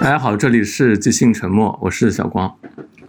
[0.00, 2.50] 大家好，这里是即兴沉默，我是小光，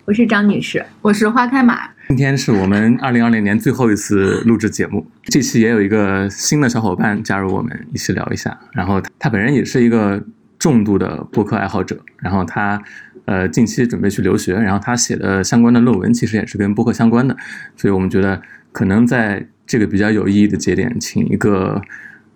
[0.04, 1.88] 我是张女士，我是花开马。
[2.10, 8.60] 今天是我们二零二零年最后一次录制节目，这期也有一个新的小伙伴加入我们一起聊一下。
[8.74, 10.22] 然后他本人也是一个
[10.60, 12.84] 重度的播客爱好者，然后他
[13.24, 17.38] 呃近期准备去留学，然后他写的相关的论文其实也是跟播客相关的，
[17.78, 18.42] 所以我们觉得
[18.74, 21.82] 可能在这个比较有意义的节点，请一个。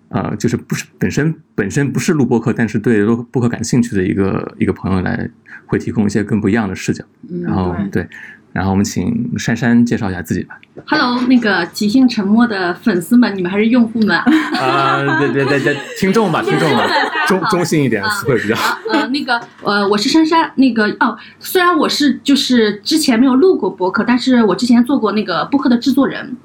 [0.08, 5.28] 呃，就是不是本身本身不是录播客，但是对录播客感兴趣的一个一个朋友来，
[5.66, 7.04] 会提供一些更不一样的视角。
[7.42, 8.06] 然后对，
[8.52, 10.58] 然后我们请珊珊介绍一下自己吧。
[10.86, 14.16] Hello，那个即兴沉默的粉丝们，你们还是用户们？
[14.16, 16.86] 啊，对对对对，听众吧，听众吧，
[17.26, 18.54] 中中性一点词汇比较。
[18.92, 20.52] 呃，那个呃，我是珊珊。
[20.54, 26.36] 那个哦，虽然我是就是之前没有录过播客，但是我之前做过那个播客的制作人。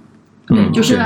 [0.47, 0.97] 对，就是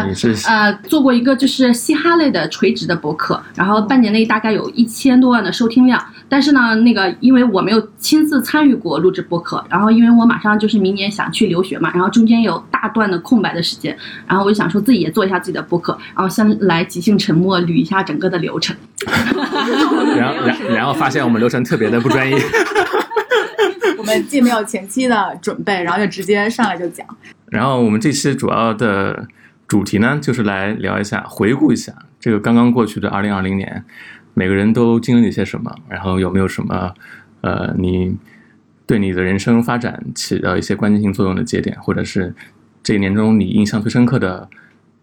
[0.48, 6.04] 呃，做过一个就是嘻哈类的垂直的博客，然后半年内大概有一千多万的收听量。
[6.28, 18.76] 但是呢，那个因为我没有亲自参与过录制播客，然后因为我马上就是明年想去留学嘛，然后中间有大段的空白的时间，然后我就想说自己也做一下自己的播客，然后先来即兴沉默捋一下整个的流程。
[20.18, 22.36] 然后然然后发现我们流程特别的不专业。
[24.06, 27.06] 我们既没有前期的准备，然后就直接上来就讲。
[27.48, 29.28] 然后我们这期主要的
[29.68, 33.84] 主题呢，就是来聊一下，回顾一下这个刚刚过去的二零二零年，
[34.36, 36.94] 每个人都经历了些什么，然后有没有什么
[37.42, 38.16] 呃，你
[38.86, 42.36] 对你的人生发展起到一些关键性作用的节点，或者是
[42.84, 44.48] 这一年中你印象最深刻的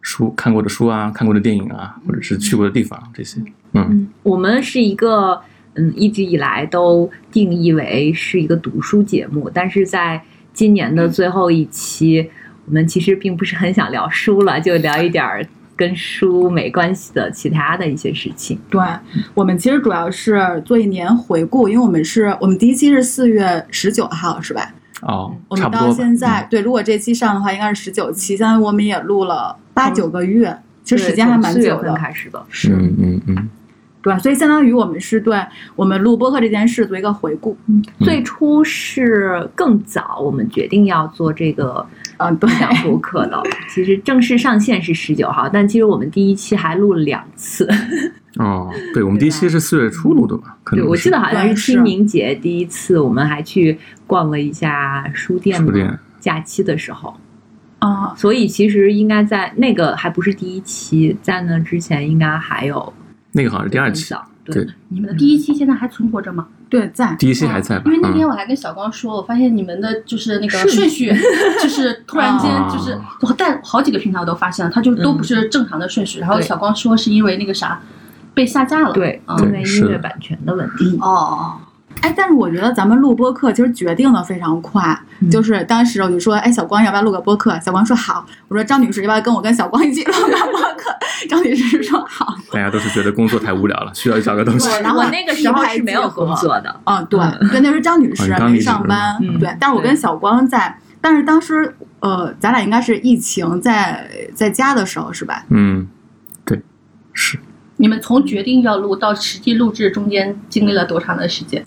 [0.00, 3.42] 书、看过的书啊、看过的电影啊，或者是去过的地方这些。
[3.72, 5.40] 嗯，我们是一个
[5.74, 12.30] 嗯，一直以来都定义为是一个读书节目，但是在今年的最后一期，
[12.66, 18.58] 我们其实并不是很想聊书了，就聊一点儿跟书没关系的其他的一些事情。
[18.68, 18.80] 对，
[19.32, 24.74] 我们其实主要是做一年回顾，因为我们是我们第一期是四月十九号，是吧？
[25.00, 31.94] 哦，我们到现在对，如果这期上的话，应该是十九期，相当于我们也录了八九个月，其实时间还蛮久的。
[31.94, 33.48] 开始的，是，嗯嗯嗯。
[34.02, 35.38] 对吧，所以相当于我们是对
[35.76, 37.56] 我们录播客这件事做一个回顾。
[37.68, 41.86] 嗯最初是更早，我们决定要做这个
[42.16, 43.40] 嗯，对，讲播客的。
[43.72, 47.68] 其实正式上线是十九号，但其实我们第一期还录了两次。
[48.40, 50.56] 哦，对，我们第一期是四月初录的吧？
[50.72, 55.58] 对，我记得好像是清明节第一次，我们还去逛了一下书店。
[55.60, 57.14] 书店假期的时候。
[57.78, 62.92] 啊，所以其实应该在那个还不是第一期，在那之前应该还有。
[63.32, 66.46] 那个好像是第二期，对，你们的第一期现在还存活着吗？
[66.68, 67.80] 对，在第一期还在。
[67.84, 71.12] 因为那天我还跟小光说，我发现你们的就是那个顺序，
[71.62, 72.98] 就是突然间就是，
[73.36, 76.18] 但好几个平台我都发现了，它就都不是正常的顺序。
[76.18, 77.80] 然后小光说是因为那个啥
[78.34, 80.98] 被下架了，对，因为音乐版权的问题。
[81.00, 81.56] 哦哦。
[82.00, 84.98] 哎，但是我觉得咱们录播课其实决定的非常快，
[85.30, 87.58] 就是当时我就说，哎，小光要不要录个播客？
[87.60, 88.26] 小光说好。
[88.48, 90.90] 我说张女士要不要跟我跟小光一起录个播客？
[91.28, 92.34] 张女士说好。
[92.50, 94.68] 大家都是觉得工作太无聊了，需要找个东西。
[94.82, 96.80] 然后我那个时候是没有工作的。
[96.84, 97.20] 嗯，对，
[97.50, 99.54] 对，那时候张女士没上班，对。
[99.60, 105.44] 但是我跟小光在，但是当时呃，咱俩应该是疫情在在家的时候，是吧？
[105.50, 105.86] 嗯，
[106.44, 106.60] 对，
[107.12, 107.38] 是。
[107.76, 111.64] 你们从决定要录到实际录制中间经历了多长的时间？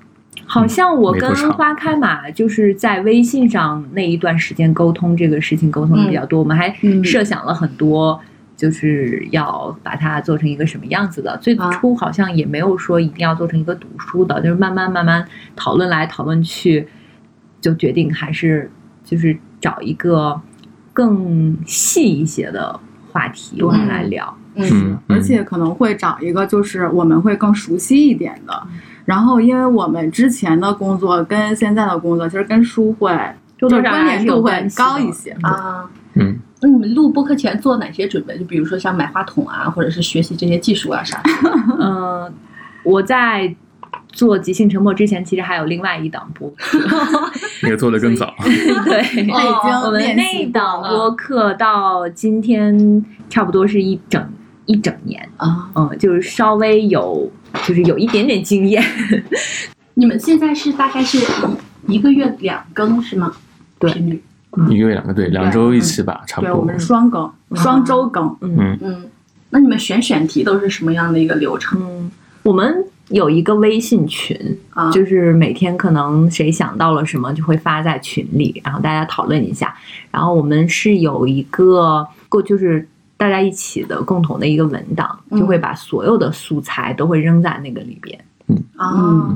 [0.47, 6.73] 好像我跟花开马就是在微信上那一段时间沟通这个事情沟通的比较多，我们还
[7.03, 8.19] 设想了很多，
[8.56, 11.38] 就是要把它做成一个什么样子的。
[11.41, 16.88] 最初好像也没有说一定要做成一个读书的，就是慢慢慢慢讨论来讨论去，
[17.59, 18.72] 就决定还是
[19.03, 20.39] 就是找一个
[20.94, 22.79] 更细一些的
[23.12, 24.38] 话题我们来聊。
[24.53, 28.67] 嗯，而且可能会找一个就是我们会更熟悉一点的。
[29.05, 33.16] 然后，因为我们之前的工作跟现在的工作，其实跟书会
[33.55, 35.88] 就是关联度会高一些啊。
[36.16, 38.35] 嗯，那你们录播课前做哪些准备？
[38.38, 41.21] 就比如说像买话筒啊，或者是学习这些技术啊啥？
[41.80, 42.33] 嗯，
[42.83, 43.56] 我在
[44.12, 46.80] 做即兴沉默之前，其实还有另外一档播客，
[47.62, 48.33] 那个做的更早。
[48.41, 49.27] 对，
[49.85, 54.27] 我们那档播客到今天差不多是一整
[54.65, 55.69] 一整年啊。
[55.75, 57.30] 嗯，就是稍微有。
[57.66, 58.84] 就是有一点点经验。
[59.96, 61.18] 你们现在是大概是
[61.88, 63.31] 一个月两更是吗？
[63.80, 63.90] 对，
[64.69, 66.54] 一个月两个对，两周一期吧，差不多。
[66.54, 68.36] 对，我们是双更，双周更。
[68.42, 69.06] 嗯嗯。
[69.50, 71.81] 那你们选选题都是什么样的一个流程？
[71.81, 72.12] 嗯，
[72.44, 74.38] 我们有一个微信群，
[74.72, 79.74] 啊就是每天可能谁想到了什么就会发在群里，然后大家讨论一下。
[80.12, 82.88] 然后我们是有一个过就是。
[83.25, 88.19] 大家一起的共同的一个文档，就会把所有的素材都会扔在那个里边。
[88.48, 88.56] 嗯。
[88.77, 89.36] 啊，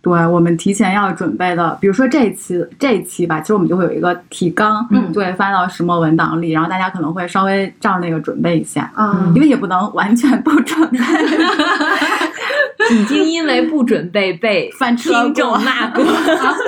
[0.00, 10.98] 对我们提前要准备的，比如说这一期这一期吧，其实我们就会有一个提纲，嗯，就会发到石墨文档里，然后大家可能会稍微照那个准备一下，嗯，因为也不能完全不准备。
[12.94, 16.04] 已经因为不准备被 听众骂过，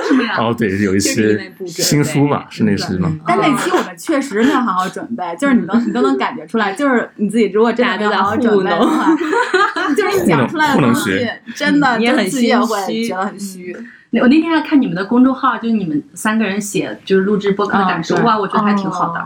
[0.07, 0.35] 什么呀？
[0.37, 3.09] 哦，对，有一些新书嘛，是那期吗？
[3.25, 9.15] 但那期我们确实没有好好准备， 就是你能你都能感觉出来，就是你自己如果真的没有好好准备的话，
[9.95, 11.25] 就是你讲出来的东西
[11.55, 13.73] 真的也很自己也会觉得很虚。
[14.21, 19.25] 我那天还看你们的公众号，就是你们三个人写就是录制播客的感受，哇，我觉得还挺好的。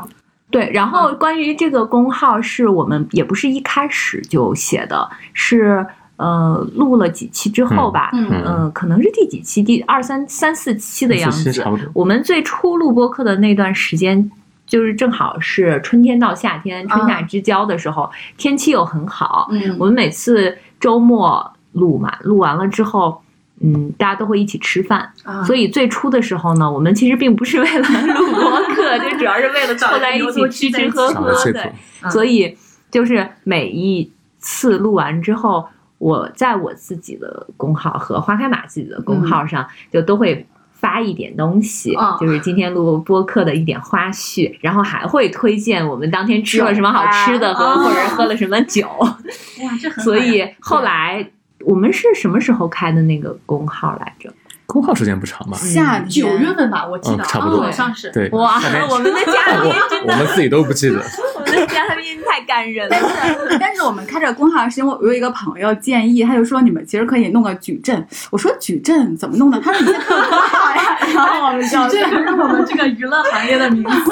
[0.52, 5.84] 对，然后关于这个公号，是我们也不是一开始就写的，是。
[6.18, 11.62] 呃，录了几期之后吧，嗯，可能是第几期，第二三三四期的样子。
[11.94, 14.32] 我们最初录播客的那段时间，
[14.66, 19.50] 就是正好是春天到夏天，春夏之交的时候，天气又很好。
[19.52, 23.22] 嗯，我们每次周末录嘛，录完了之后，
[23.60, 25.12] 嗯，大家都会一起吃饭。
[25.46, 31.74] 所以最初的时候呢，我们其实并不是为了录播课， 就主要是为了凑在一起吃吃喝喝的。
[32.10, 32.58] 所以
[32.90, 34.10] 就是每一
[34.40, 35.68] 次录完之后。
[35.98, 48.88] 我在我自己的公号和花开马自己的公号上，就都会发一点东西，就是今天录播客的一点花絮，然后还会推荐我们当天吃了什么好吃的和或者喝了什么酒。
[49.00, 51.28] 哇，这很所以后来
[51.62, 54.32] 我们是什么时候开的那个公号来着？
[54.66, 55.58] 公号时间不长吧？
[55.58, 58.10] 夏九月份吧，我记得差不多，好像是。
[58.12, 58.60] 对，哇，
[58.90, 60.96] 我们的嘉宾真的，我们自己都不记得。
[61.36, 62.98] 我们的嘉宾太感人了。
[63.00, 68.06] 但是，但是我们开这个公号是因为我有一个朋友建议，他就说你们其实可以弄个矩阵。
[68.32, 69.60] 我说矩阵怎么弄的？
[69.60, 70.98] 他说你先公号呀。
[71.14, 74.12] 然后我们就这个是我们这个娱乐行业的名词，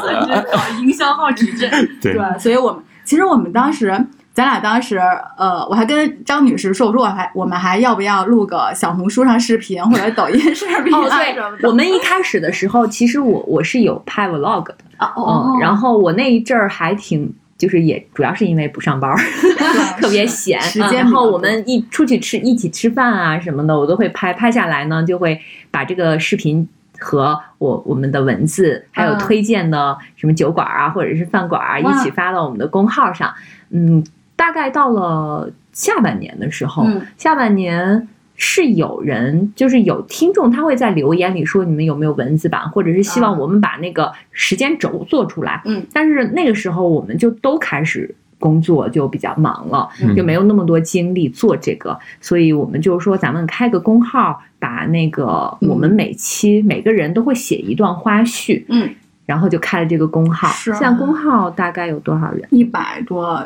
[0.51, 1.69] 搞营销号矩阵。
[1.99, 4.05] 对，所以我们其实我们当时。
[4.33, 4.97] 咱俩当时，
[5.37, 10.91] 呃，我还跟张女士说，我说我还我们还要不要录个小红书上视频或者抖音视频？
[10.91, 14.75] 哦，对，我们一开始的时候，其实我我是有拍 vlog 的，
[15.15, 19.15] 哦，然后我那一阵儿还挺，就是也主要是因为不上班，
[20.01, 21.03] 特别闲，时间。
[21.03, 25.39] 然后我们一出去吃，一起吃饭啊什么的，我都会拍拍下来呢，就会
[25.69, 33.31] 把这个视频和我我们的文字，还有推荐的什么酒馆啊或者是饭馆啊，一起发到我们的公号上，
[33.69, 34.03] 嗯。
[34.43, 36.85] 大概到了下半年的时候，
[37.17, 45.61] 下半年是有人，就是有听众，他会在留言里说你们有没有文字版，或者是希望我们把那个时间轴做出来。
[45.63, 58.65] 嗯，但是那个时候我们就都开始工作，就比较忙了，就没有那么多精力做这个，所以我们就说咱们开个公号，把那个我们每期每个人都会写一段花絮。
[58.67, 58.89] 嗯。
[59.25, 62.47] 然后就开了这个公号，现在公号大概有多少人？
[62.51, 63.45] 一百多。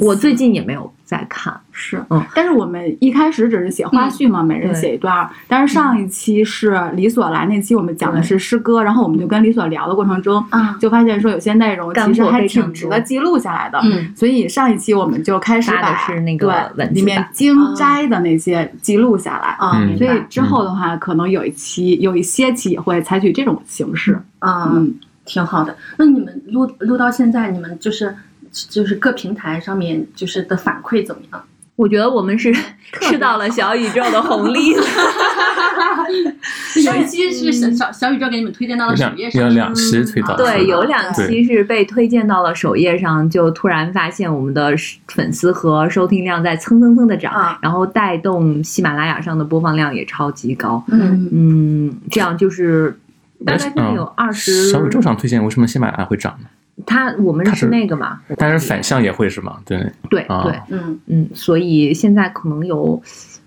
[0.00, 2.24] 我最近也没有在看，是，嗯。
[2.34, 5.28] 但是我们一开始只是写花絮嘛，每人写一段。
[5.46, 10.44] 但是上一期是李所来那期，我们讲的是诗歌，然后我们就跟李所聊的过程中，
[10.80, 13.78] 就发现说有些内容其实还挺值得记录下来的。
[13.84, 14.12] 嗯。
[14.16, 19.56] 所以上一期我们就开始把对里面精摘的那些记录下来。
[19.58, 24.18] 啊，所以之后的话，可能有一期有一些期也会采取这种形式。
[24.40, 24.94] 嗯。
[25.26, 28.14] 挺好的，那你们录录到现在，你们就是
[28.68, 31.44] 就是各平台上面就是的反馈怎么样？
[31.76, 32.54] 我觉得我们是
[33.00, 34.82] 吃到了小宇宙的红利了。
[36.84, 44.72] 有一期是小小小宇宙给你们推荐到了首页上，有两期推到对，有两期是被推荐到了首页上，就突然发现我们的
[45.08, 50.84] 粉丝和收听量在蹭蹭蹭的涨，然后带动喜马拉雅上的播放量也超级高。
[50.92, 52.96] 嗯嗯，这样就是。
[53.44, 54.70] 大概现在有二十。
[54.70, 56.46] 小宇宙上推荐，为什么喜马拉雅会涨呢？
[56.86, 59.56] 它我们是那个嘛，但是反向也会是吗？
[59.64, 59.78] 对
[60.10, 63.00] 对对，嗯嗯，所以现在可能有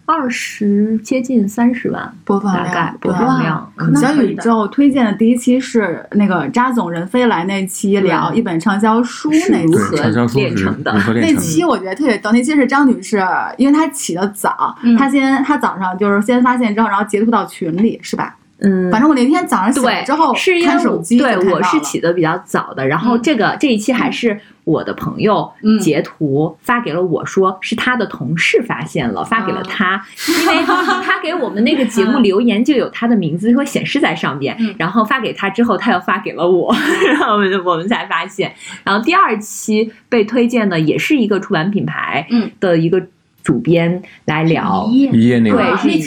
[0.06, 3.74] 二十接近三十万播放量，播放量。
[3.98, 9.98] 小宇宙推荐的第一期是那个扎总人飞来那期，聊一本畅销书那如何
[10.34, 10.94] 炼成的。
[11.16, 13.22] 那期我觉得特别逗，那期是张女士，
[13.58, 18.37] 因为她起的早，她先她早上就是先发现之后，然后截图到群里，是吧？
[18.60, 22.88] 嗯，反正我那天早上醒了之后是看手机，对我是起的比较早的。
[22.88, 34.58] 然后这个这一期还是我的朋友截图发给了我说，是他的同事发现了，发给了他，因为 他给我们那个节目留言就有他的名字会显示在上边。
[34.80, 36.76] 然后发给他之后，他又发给了我，
[37.08, 38.54] 然后我们我们才发现。
[38.84, 42.28] 然后第二期被推荐的也是一个出版品牌
[42.60, 43.02] 的一个。
[43.48, 46.04] 主编来聊一页那个，对，是一页，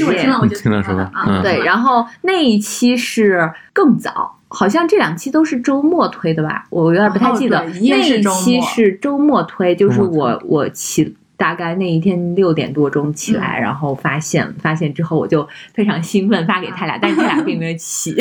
[0.53, 1.11] 听了是吧？
[1.27, 1.65] 嗯，对。
[1.65, 6.67] 然后那一期是更早，好像这两期都是周末推的吧？
[6.69, 7.65] 我有点不太记得。
[7.65, 18.15] 那一期是周末推，就是我我起大概那一天六点多钟起来，然后发现发现之后，我就非常兴奋发给他俩， 但是他俩并没有起。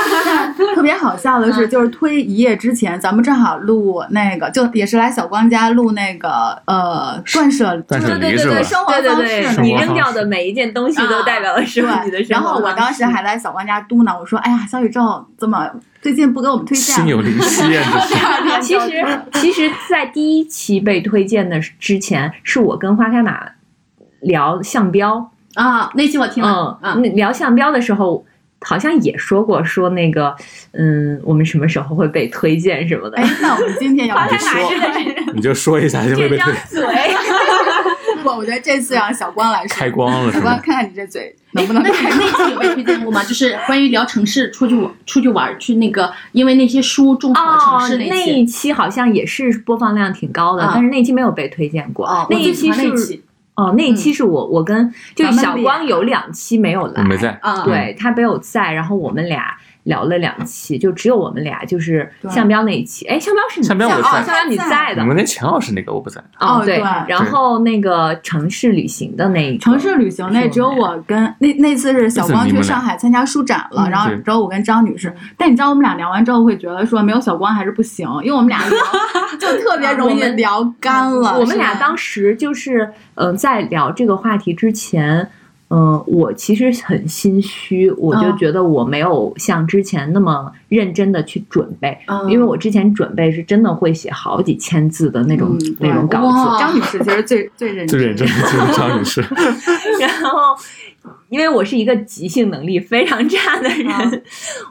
[0.74, 8.62] 特别好笑的是，就是推一夜之前，咱们正好录那个，就也是来小光家录那个呃断舍断舍离是吧？
[8.62, 12.32] 生活方式，你扔掉的每一件东西都代表了是你的生活。
[12.32, 15.70] 然后我当时还在小光家嘟囔，我说：“哎呀，小宇宙这么
[16.06, 17.98] 最近不给我们推荐？”心有灵犀啊！
[18.62, 22.32] 其实其实，在第一期被推荐的之前。
[22.44, 23.44] 是我跟花开马
[24.20, 26.78] 聊项标啊，那期我听了。
[26.80, 28.24] 嗯，聊项标的时候，
[28.60, 30.32] 好像也说过，说那个，
[30.74, 33.16] 嗯，我们什么时候会被推荐什么的。
[33.16, 34.92] 哎，那我们今天要花开马真的
[35.26, 36.52] 是，你就说一下就会被推。
[36.68, 36.84] 嘴，
[38.26, 41.82] 不，我觉得这次让小光来说，开光了，小光看看你这嘴能不能。
[41.82, 43.22] 那那期有被推荐过吗？
[43.22, 52.26] 就是关于聊城市，出去玩，出去玩去那个，因为那些书种草的城市那一期好像也是播放量挺高的，但是那期没有被推荐过。
[52.28, 53.20] 那一期是
[53.54, 59.56] 哦，那一期是我我跟就小光有两期没有来，没在啊，对他没有在，然后我们俩。
[59.86, 63.06] 聊了两期，就只有我们俩，就是向标那一期。
[63.06, 65.02] 哎，向标是你向标我在，向标你在的。
[65.02, 66.22] 我们那钱老师那个我不在。
[66.38, 66.78] 哦，对。
[67.08, 75.14] 然后那个城市旅行的那一城市旅行那只有我跟那那次是小光去上海参加书展了，然后只有我跟张女士。
[75.36, 78.78] 但你知道我们俩聊完之后会觉得说没有小光还是不行，因为我们俩聊
[79.38, 81.38] 就特别容易聊干了。
[81.38, 85.30] 我们俩当时就是嗯，在聊这个话题之前。
[85.68, 96.58] 嗯，我其实很心虚，我就觉得我没有像之前那么认真的去准备，因为我之前准备是真的会写好几千字的那种那种稿子。
[96.60, 99.20] 张女士其实最最认真，最认真的就是张女士。
[100.00, 100.56] 然后，
[101.28, 104.22] 因为我是一个即兴能力非常差的人，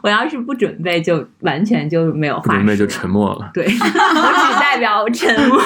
[0.02, 3.50] 我要是不准备，就完全就没有话准备就沉默了。
[3.52, 5.60] 对， 我只代表沉默。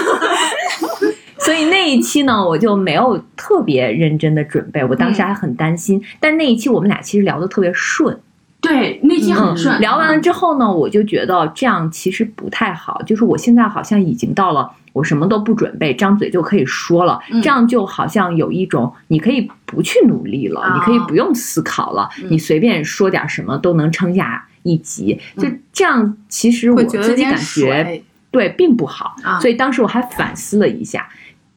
[1.45, 6.03] 所以那一期呢，我就没有特别认真的准备，我当时还很担心。
[6.21, 8.19] 但那一期我们俩其实聊的特别顺，
[8.61, 9.81] 对，那期很顺。
[9.81, 26.17] 聊完了之后呢，我就觉得这样其实不太好，就是我现在好像已经到了我什么都不准备，张嘴就可以说了，这样就好像有一种你可以不去努力了，你可以不用思考了，你随便说点什么都能撑下一集，就这样。
[26.29, 31.09] 其实我自己感觉对并不好，所以当时我还反思了一下。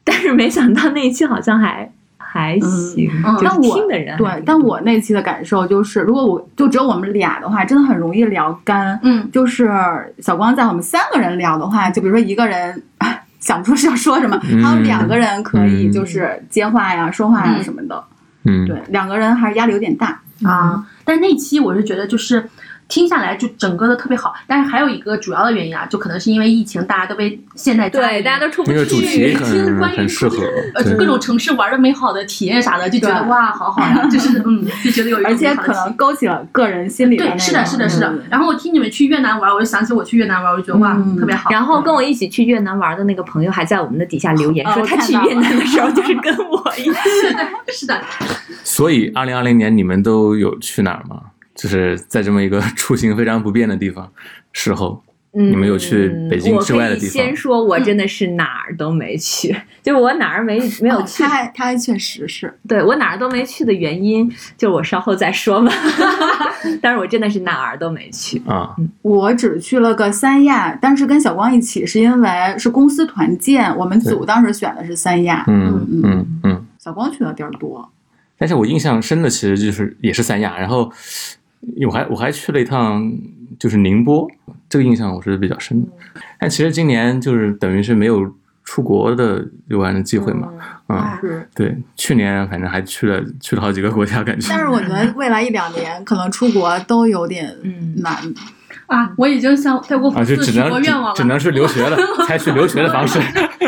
[0.06, 3.10] 但是没想到那一期好像还还行，
[3.42, 8.98] 但我听的人对，但我那期的感受就是，如果我就只有我们俩的话，真的很容易聊干。
[9.02, 9.70] 嗯，就是
[10.18, 12.82] 小光在我们三个人聊的话，就比如说一个人
[13.40, 18.04] 想不出是要说什么，还有两个人可以就是接话呀、说话呀什么的。
[18.44, 20.84] 嗯，对，两个人还是压力有点大啊。
[21.04, 22.46] 但那期我是觉得就是。
[22.88, 28.84] 听下来就整个的特别好，但是还有一个主要的原因啊，就可能是因为疫情，大家都被现在对大家都出不去，
[29.34, 30.36] 听 关于适合
[30.74, 38.12] 呃各种城市玩的美好的体验啥的，就觉得哇，好好呀， 就是嗯，就觉得有一而且可能勾起了个人心里对，是的，是的，是的。
[38.30, 41.50] 然后我听你们去越南玩，我就想起我去越南玩，我就觉得哇，特别好。
[41.50, 48.00] 然后跟我一起去越南玩的那个朋友还在我们的底下留言说，他去越南的时候就是跟我一起， 是的，是的。
[48.62, 51.20] 所以二零二零年你们都有去哪儿吗？
[51.54, 54.10] 就是在这么一个 出行非常不便的地方，
[54.52, 57.10] 事后，你们有去北京之外的地方？
[57.10, 61.22] 先说，我真的是哪儿都没去， 就我哪儿没没有去。
[61.22, 65.72] 他还他还确实是对我哪儿都没去的原因，就我稍后再说吧。
[66.80, 68.74] 但是我真的是哪儿都没去啊！
[69.02, 75.44] 我只去了个三亚，但是跟小光一起是因为是公司团建，我们组当时选的是三亚。
[75.46, 77.90] 嗯嗯嗯，小光去的地儿多，
[78.38, 80.90] 但是我印象深的其实就是也是三亚，然后。
[81.86, 83.12] 我还我还去了一趟，
[83.58, 84.28] 就是宁波，
[84.68, 85.88] 这个印象我是比较深的。
[86.38, 90.52] 但其实今年就是等于是没有出国的游玩的机会嘛，
[90.88, 94.46] 嗯，对，去年反正还去了去了好几个国家，感觉。
[94.50, 97.54] 但是我觉得未来一两年可能出国都有点
[97.96, 98.16] 难。
[98.86, 99.10] 啊！
[99.16, 103.18] 我已经向泰国粉丝许过愿望了，只能是留学了， 采取留学的方式。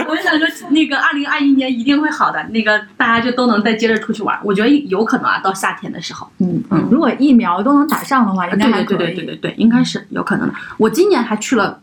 [0.08, 4.38] 我想说，那个二零二一年一定会好的，那个大家就都能再接着出去玩。
[4.44, 8.98] 我觉得有可能啊，到夏天的时候，嗯嗯，如果疫苗都能打上的话，应该还可以。
[8.98, 10.54] 对对对对对，应该是有可能的。
[10.76, 11.80] 我今年还去了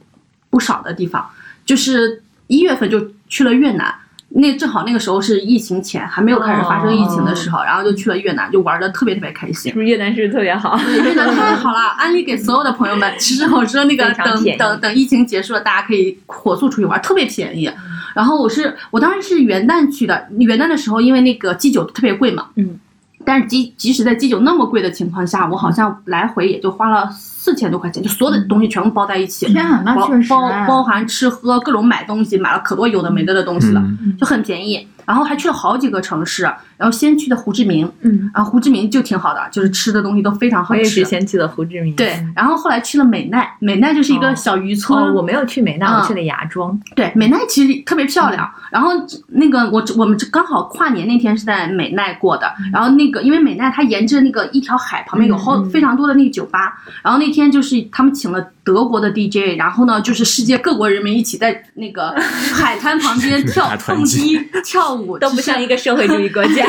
[0.49, 1.27] 不少的地方，
[1.65, 3.93] 就是一月份就去了越南。
[4.35, 9.71] 那正好那个时候是疫情前，还没有开始发生疫情的时候，然后就去了越南，就玩的特别特别开心。
[9.71, 10.75] 是不是越南是特别好？
[10.79, 13.13] 越南太好了，安利给所有的朋友们。
[13.19, 17.71] 其实我说那个等等等疫情结束了，大家可以火速出去玩，特别便宜。
[18.15, 22.79] 然后我是我当时是元旦去的，元旦的时候因为那个机酒特别贵嘛，嗯，
[23.23, 27.07] 但是即即使在机酒那么贵的情况下，我好像来回也就花了。
[27.43, 29.47] 四千多块钱，就所有的东西全部包在一起。
[29.47, 33.83] 天啊，那确实，包包含吃喝各种买东西，买了可多有的没的的东西了，
[34.17, 34.87] 就很便宜。
[35.05, 36.43] 然后还去了好几个城市，
[36.77, 40.79] 然后先去的胡志明，嗯，然后胡志明就挺好的，就是吃的东西都非常好吃。
[40.79, 45.13] 我也是先去的胡志明，对，然后后来去了美奈，美奈就是一个小渔村。
[45.13, 46.79] 我没有去美奈，我去了芽庄。
[46.95, 48.49] 对，美奈其实特别漂亮。
[48.71, 48.91] 然后
[49.27, 62.11] 那个我我们刚好跨年那天是在美奈过的，然后那个因为美奈它沿着那个一条海旁边有好非常多的那个酒吧，然后那天就是他们请了德国的 DJ，然后呢就是世界各国人民一起在那个
[62.53, 65.17] 海滩旁边跳 蹦迪跳舞。
[65.17, 66.65] 都不像一个社会主义国家，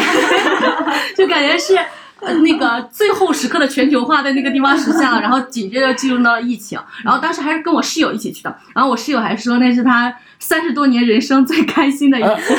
[1.16, 1.74] 就感觉是
[2.42, 12.54] 那个最后时刻的全球化在那个地方实现了，然后紧接着进入到了疫情，然后当时还是跟我室友一起去的，然后我室友还说那是他三十多年人生最开心的一次。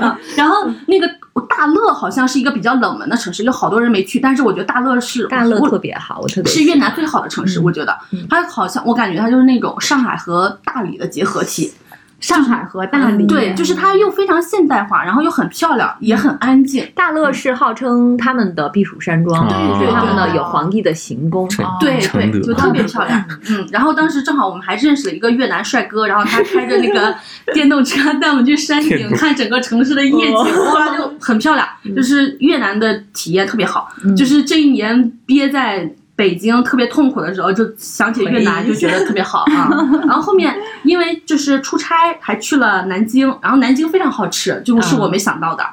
[0.00, 1.08] 啊然后那个
[1.42, 7.96] 大乐好像是一个比较冷门的城市，有好多人没去，但是我觉得大乐是大乐特别好，我特别是越南最好的城市，我觉得。
[8.28, 11.72] 它好像我感觉它就是那种上海和大理的结合体。
[12.20, 16.84] 上海和大理，对，就是它又非常现代化，然后又很漂亮，也很安静。
[16.94, 19.46] 大乐是号称他们的避暑山庄，
[19.78, 21.48] 对他们的有皇帝的行宫，
[21.78, 23.24] 对对，就特别漂亮。
[23.50, 27.14] 嗯，然后当时正好我们还认识了一个越南帅哥，然后他开着那个
[27.54, 30.34] 电动车带我们去山顶看整个城市的夜景，
[30.74, 31.66] 哇，就很漂亮。
[31.94, 35.88] 就是越南的体验特别好，就是这一年憋在。
[36.18, 39.70] 北京特别痛苦的时候，就想起越南，就觉得特别好啊。
[40.02, 45.64] 然后后面因为就是出差，还去了南京，然后南京非常好吃，就是我没想到的，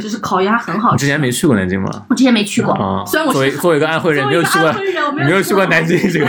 [0.00, 1.00] 就是烤鸭很好吃。
[1.00, 1.90] 之前没去过南京吗？
[2.08, 4.72] 我之前没去过，虽然我作为作为一个安徽人，没有去过，
[5.14, 6.26] 没有去过南京这个。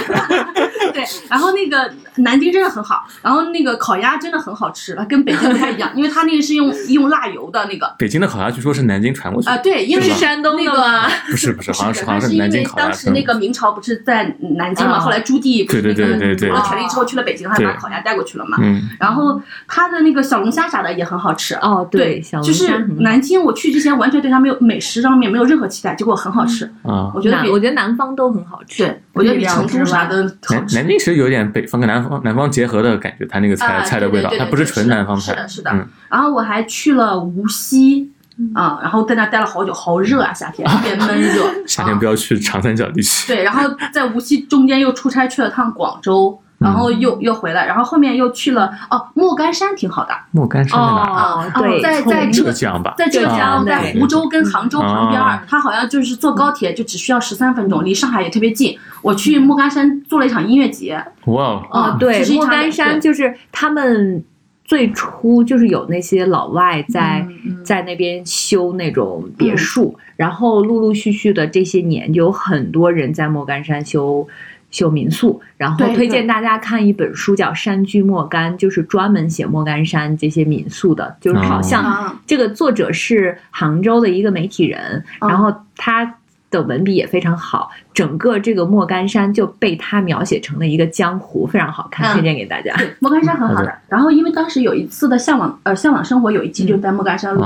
[0.93, 7.93] 对，然后那个南京真的很好，然后那个烤鸭真的很好吃，跟北京不太一样，因为它那个是用用辣油的那个。
[7.97, 12.85] 北京的烤鸭据说是南京传过去的啊，对，因为是山东那个不是不是，好像是 好像是南京烤鸭。
[12.85, 18.57] 当时那个明朝不是在南京嘛，后来朱棣对对对对对，夺了权力之后去了北京，还把烤鸭带过去了嘛。
[18.61, 18.89] 嗯。
[18.99, 27.11] 然后他的那个小龙虾啥的也很好吃哦，对，就是南京我去之前完全对他没有美食上面没有任何期待，结果很好吃啊。
[27.13, 31.65] 我觉得我觉得南方都很好吃，对，我觉得比成都啥的南南京其实有点北。
[31.67, 35.33] 方跟南方南方结合的感觉，它那个菜菜的味道，它不是纯南方菜。
[35.33, 35.87] 是的，是的。
[36.09, 38.11] 然后我还去了无锡
[38.55, 41.43] 啊，然后在那待了好久，好热啊，夏天特别闷热。
[41.67, 43.27] 夏天不要去长三角地区。
[43.27, 46.41] 对，然后在无锡中间又出差去了趟广州。
[46.59, 50.13] 然后又又回来，然后后面又去了哦，莫干山挺好的。
[50.31, 51.03] 莫干山在哪？
[51.03, 58.77] 哦，对，在在浙江吧，在浙江，在湖州跟杭州旁边儿，它好像就是坐高铁就只需要十三分钟，离上海也特别近。
[59.01, 61.01] 我去莫干山做了一场音乐节。
[61.25, 61.65] 哇！
[61.71, 64.23] 哦，对，莫干山就是他们
[64.65, 67.25] 最初就是有那些老外在
[67.63, 74.27] 在那边修那种别墅，然后陆陆续续的这些年就有很多人在莫干山修。
[74.71, 81.15] 修民宿，然后推荐大家看一本书，叫《山居莫干》，就是专门写莫干山这些民宿的。
[81.19, 86.15] 就是好像这个作者是杭州的一个媒体人，然后他
[86.51, 92.75] 的文笔也非常好，整个这个莫干山就被他描写成了一个江湖，非常好看，推荐给大家。
[92.99, 93.73] 莫干山很好的。
[93.87, 97.43] 然后因为当时有一次的向往呃向往生活有一集就在莫干山录。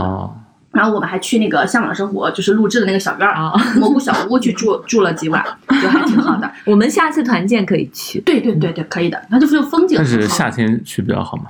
[0.73, 5.45] 然后我们还去那个向往生活，就是录制的那个小院儿啊，蘑菇小屋去住住了几晚，
[5.81, 6.51] 就还挺好的。
[6.65, 8.19] 我们下次团建可以去。
[8.21, 9.21] 对对对对，可以的。
[9.29, 9.95] 那就是风景。
[9.97, 11.43] 但是夏天去比较好吗？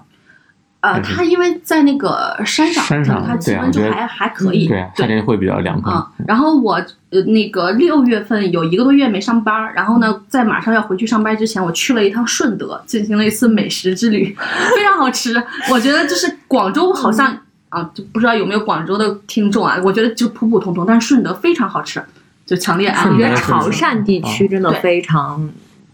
[0.82, 4.68] 呃，它因为在那个山上，山上它气温就还还可以。
[4.68, 5.94] 对，夏天会比较凉快。
[6.28, 6.74] 然后我
[7.10, 14.36] 呃那个六月份有一个多月没上班，然后呢，在马上要回去上班之前，我去了一趟顺德，进行了一次美食之旅，
[14.76, 15.42] 非常好吃。
[15.72, 17.38] 我觉得就是广州好像。
[17.74, 19.78] 啊，就不知道有没有广州的听众啊？
[19.84, 22.02] 我觉得就普普通通，但是顺德非常好吃，
[22.46, 23.24] 就强烈安利。
[23.36, 25.50] 潮汕地区真的非常，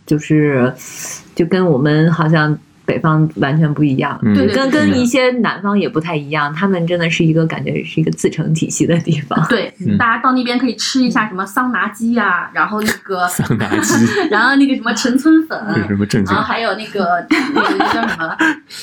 [0.05, 0.73] 就是
[1.33, 2.57] 就跟我们好像。
[2.89, 6.51] 北方完全不一样，对跟跟一些南方也不太一样。
[6.51, 9.45] 他们真的是一个感觉是一个自成体系的地方。
[9.47, 18.35] 对，大家到那边可以吃一下什么桑拿鸡呀，然后那个桑拿鸡， 然后那个什么陈村粉，什么正然后还有那个那个叫什么？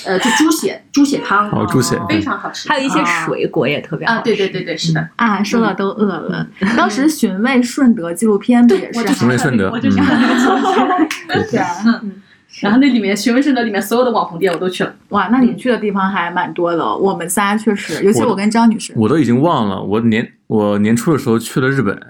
[0.06, 1.98] 呃，就猪血猪血汤，哦，猪血。
[2.08, 2.68] 非常好吃。
[2.68, 5.08] 还有一些水果也特别啊，对对对对，是的。
[5.16, 6.46] 啊，说到都饿了。
[6.76, 11.08] 当时寻味顺德纪录片不也是寻味顺德，我就是看那个纪录片，
[11.50, 11.66] 对啊，
[12.04, 12.22] 嗯。
[12.60, 14.94] 然后那里面，询问顺德里面所有的网红店我都去了。
[15.10, 16.96] 哇，那你去的地方还蛮多的。
[16.96, 19.82] 我们仨确实，尤其我跟张女士，我都已经忘了。
[19.82, 22.00] 我年我年初的时候去了日本，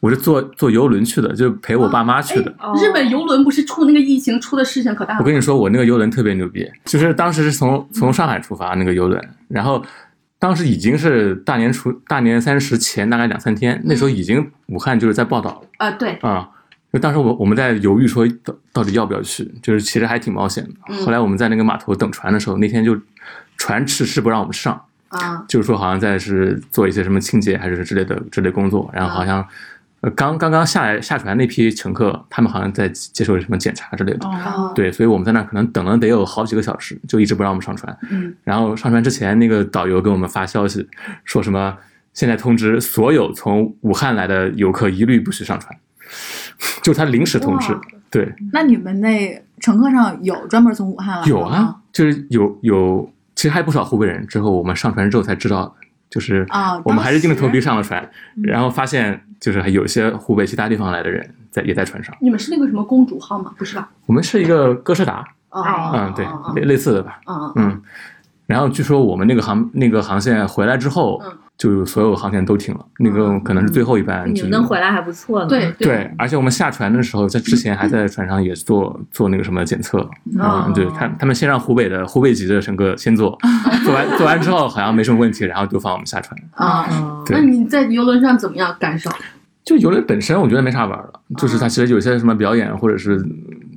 [0.00, 2.54] 我是坐坐游轮去的，就陪我爸妈去的。
[2.78, 5.20] 日本游轮不是出那个疫情出的事情可大了。
[5.20, 9.82] 我跟你说，我那个游轮特别牛逼，就是当时是从从上海出发那个游轮，然后
[10.38, 15.68] 当时已经是大年初大年三十前大概两三天，那时候已经武汉就是在报道了。
[15.78, 16.50] 啊，对啊。
[16.96, 21.04] 就当时我我们在犹豫说到到底要不要去，就是其实还挺冒险的。
[21.04, 22.98] 后来我们在那个码头等船的时候，那天就
[23.58, 29.46] 船迟迟不让我们上啊，就是说好像在是做一些什么清洁还是之类的之类工作，然后好像
[30.00, 34.26] 呃刚刚刚下来下船那批乘客，他们好像在接受什么检查之类的。
[34.26, 37.94] 哦，对，所以我们在那可能等了得有好几个小时，就一直不让我们上船。
[38.10, 40.88] 嗯，然后上船之前，那个导游给我们发消息，
[41.24, 41.76] 说什么
[42.14, 45.78] 现在通知所有从武汉来的游客一律不许上船，
[46.82, 47.76] 就他临时通知。
[48.10, 54.26] 对，那你们那乘客上有专门从武汉来的有啊，就是有有，其实还有不少湖北人。
[54.26, 55.74] 之后我们上船之后才知道，
[56.08, 58.08] 就是啊我们还是硬着头皮上了船，
[58.42, 62.16] 然后发现就是还有一些湖北其他地方来的人在也在船上。
[62.20, 63.52] 你们是那个什么公主号吗？
[63.58, 63.90] 不是吧？
[64.06, 65.62] 我们是一个哥斯达，哦，
[65.94, 67.20] 嗯，对哦，类类似的吧。
[67.26, 67.82] 嗯嗯嗯，
[68.46, 74.30] 然后据说我们那个航那个航线回来之后，嗯就所有航线都停了，那个可能是最后一班。
[74.32, 75.48] 你们能回来还不错呢。
[75.48, 80.00] 对对，而且我们下船的时候，在之前还在船上也做做那个什么检测，
[80.38, 83.38] 啊嗯，对他他们先让湖北的湖北籍的乘客先做，
[83.84, 86.38] 做完做完之后好像没什么问题，然后就放我们下船。
[86.52, 89.10] 啊，嗯，那你在游轮上怎么样感受？
[89.64, 93.16] 就游轮本身我觉得没啥玩的，就是它其实有些什么表演或者是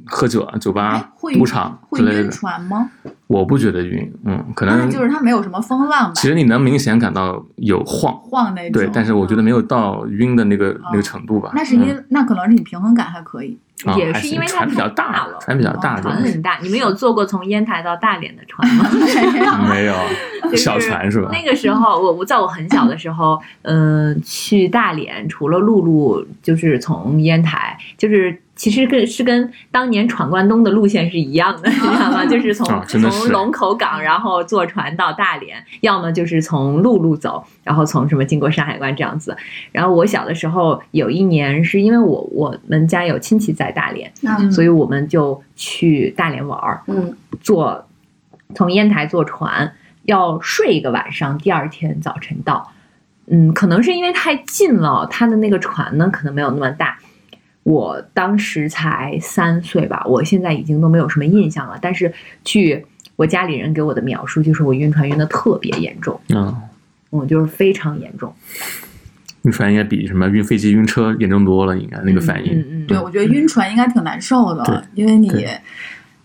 [0.09, 2.89] 喝酒啊、酒哎吧、会赌场会晕之类的，船吗？
[3.27, 8.13] 我不觉得晕，嗯，可能就是它没有什么风浪吧，其实你能明显感到有晃。
[8.23, 8.71] 晃那种。
[8.71, 11.51] 对，但是我觉得没有到晕的那个、那个程度吧。
[11.53, 13.57] 那是因那可能是你平衡感还可以。
[13.95, 16.57] 也是因为它船比较大了船比较大，哦船很大。
[16.61, 18.85] 你们有坐过从烟台到大连的船吗？
[19.71, 19.95] 没有
[20.57, 21.29] 小船是吧？
[21.31, 32.25] 那个时候，我我在我很小的时候，嗯、去大连，除了陆路，就是从烟台，就是其实跟是跟当年闯关东的路线是一样的，你知道吗？
[32.25, 39.37] 就是从、啊是从龙口港，然后坐船到大连，要么就是从陆路走，然后从什么经过山海关这样子。
[39.71, 46.83] 然后我小的时候有一年是因为我我们家有亲戚在大连，嗯所以我们就去大连玩儿。
[46.87, 47.87] 嗯坐
[48.55, 52.69] 从烟台坐船，要睡一个晚上，第二天早晨到。
[53.31, 56.97] 嗯，可能是因为太近了，它的那个船呢可能没有那么大。
[57.69, 61.77] 我当时才三岁吧，我现在已经都没有什么印象了。
[61.79, 62.11] 但是
[62.43, 62.83] 据
[63.15, 66.51] 我家里人给我的描述，就是我晕船晕的特别严重，嗯，
[67.11, 68.33] 嗯，就是非常严重。
[69.43, 72.59] 晕船应该比什么晕飞机、晕车严重多了，应该那个反应。
[72.59, 75.29] 嗯嗯，对，我觉得晕船应该挺难受的，因为你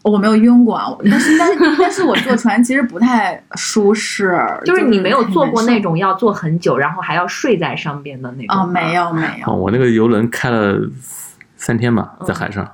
[0.01, 8.95] 我没有晕过啊，但是但是但是我坐船其实不太舒适， 就是你没有坐过那种种要坐很久，然后还要睡在上边的那种哦，没。
[8.95, 9.55] 有没哦，有。
[9.55, 10.81] 我那个游轮开了
[11.65, 12.69] 三天吧，在海上。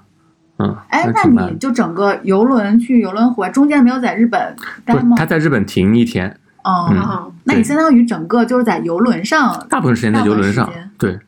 [0.58, 5.16] 嗯，哎，那你就整个游轮去游轮回，中间没有在日本待吗，？
[5.16, 10.68] 他在日本停一天，哦，那你相当于整个就是在游轮上，大部分时间在游轮上。
[10.98, 11.18] 对。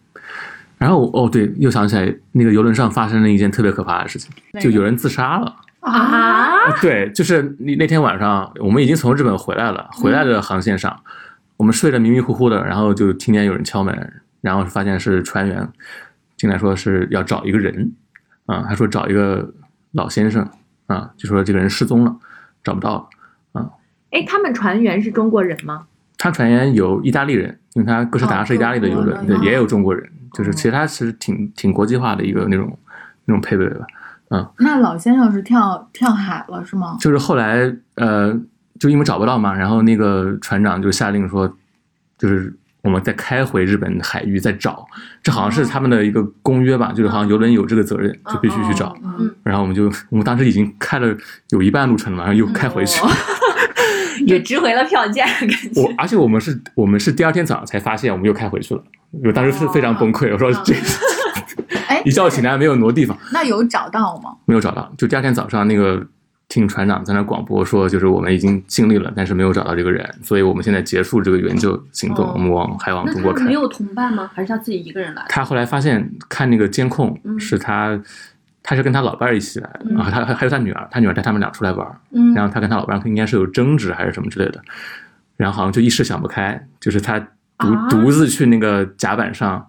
[0.76, 5.54] 然后哦，对，又想起来那个游轮上发生了一件特别可怕的事情，就有人自杀了。
[5.78, 10.94] 啊，对，就是那那天晚上，我们已经从日本回来了，回来的航线上，
[11.56, 15.66] 我们睡得迷迷糊糊的，然后就听见有人敲门，然后发现是船员
[16.42, 17.92] 进来说是要找一个人，
[18.46, 19.54] 啊，他说找一个
[19.92, 20.44] 老先生，
[20.88, 22.16] 啊，就说这个人失踪了，
[22.64, 23.70] 找不到了啊。
[24.10, 25.86] 哎，他们船员是中国人吗？
[26.18, 32.76] 他船员有意大利人，因为他哥斯达是意大利的游轮，对，也有中国人，就是其实他其实挺挺国际化的一个那种
[33.26, 33.86] 那种配备吧。
[34.30, 36.96] 嗯那老先生是跳跳海了是吗？
[36.98, 38.36] 就是后来呃，
[38.80, 41.56] 就因为找不到嘛，然后那个船长就下令说，
[42.18, 44.86] 就是我们再开回日本海域再找，
[45.22, 48.96] 这好像是他们的一个公约吧，就是好像游轮有这个责任，就必须去找。
[49.18, 51.16] 嗯，然后我们就我们当时已经开了
[51.50, 53.00] 有一半路程了，然后又开回去。
[53.02, 53.08] 哦
[54.26, 55.80] 也值回了票价，感觉。
[55.80, 58.84] 我而且我们是我们是第二天早上才发现我们又开回去了，
[59.24, 60.74] 我当时是非常崩溃，我说这
[61.88, 64.36] 哎一觉醒来没有挪地方，那有找到吗？
[64.44, 66.06] 没有找到，就第二天早上那个
[66.52, 73.54] 听船长在那广播说，就是我们已经尽力了，但是没有找到这个人，所以我们现在结束这个援救行动，哦我们往还往中国看没。
[73.54, 74.30] 有同伴吗？
[74.34, 75.28] 还是他自己一个人来的？
[75.30, 77.98] 他后来发现看那个监控嗯是他，
[78.62, 84.60] 他是跟他老伴儿一起来的，嗯然后他还还有他女儿，他女儿带他们俩出来玩儿，嗯，然后他跟他老伴儿应该是有争执还是什么之类的，
[85.38, 87.18] 然后好像就一时想不开，就是他
[87.56, 89.66] 独、啊独自去那个甲板上，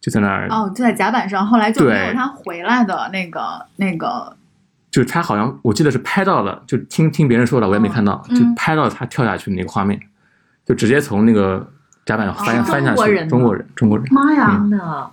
[0.00, 4.34] 就在那儿，哦，就在甲板上，后来就没有他回来的那个那个
[4.92, 9.98] 就是他好像我记得是拍到了，就听听别人说的，我也没看到，嗯就拍到他跳下去的那个画面，
[10.64, 11.66] 就直接从那个
[12.04, 14.64] 甲板上翻、哦翻下去，中国人中国人，妈呀！
[14.70, 15.10] 的，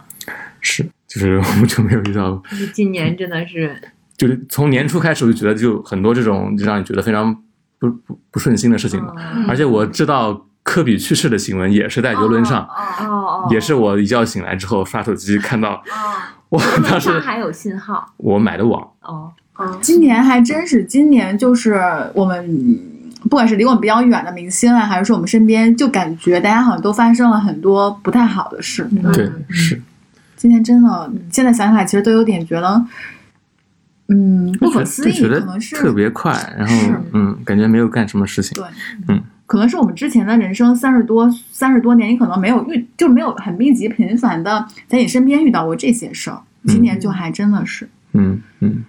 [0.59, 3.81] 是，就是 我们就没有遇到，过今年真的是，
[4.17, 7.33] 就是从年初开始我就觉得就很多这种就让你觉得非常
[7.79, 12.67] 不不不顺心的事情嘛，嗯而且我知道科比去世的新闻，也是在游轮上，
[12.99, 15.81] 哦哦，也是我一觉醒来之后刷手机看到，
[16.49, 19.31] 我当时还有信号，我买的网，哦，
[19.81, 21.81] 今年还真是，今年就是
[22.13, 22.79] 我们
[23.23, 29.81] 不管是离我们比较远的明星啊，还是说我们身边，就感觉大家好像都发生了很多不太好的事，对，是，
[30.35, 32.85] 今年真的，现在想起来其实都有点觉得。
[34.11, 36.73] 嗯，不可思议，可能是特别快，然后
[37.13, 38.55] 嗯，感觉没有干什么事情。
[38.55, 38.65] 对，
[39.07, 46.41] 嗯，可能是我们之前的人生三十多三十多年，你可能没有遇，就没有很密集频繁的在你身边遇到过这些事儿。
[46.65, 48.83] 今年就还真的是，嗯嗯。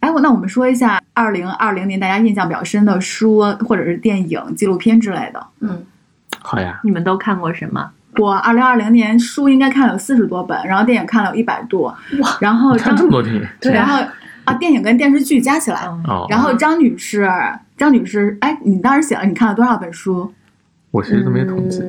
[0.00, 5.46] 哎，我那我们说一下二零二零年大家印象比较深的书或者是电影、纪录片之类的。
[5.60, 5.84] 嗯，
[6.40, 6.80] 好呀。
[6.82, 7.90] 你们都看过什么？
[8.16, 11.96] 我二零二零年书应该看了有四十多本，然后电影看了有一百多。
[12.20, 14.02] 哇，然后看这么多电影，对，然后。
[14.42, 17.30] 啊，电影跟电视剧加起来，哦然后张女士，
[17.76, 20.32] 张女士，哎，你当时写了，你看了多少本书？
[20.90, 21.82] 我其实都没统计，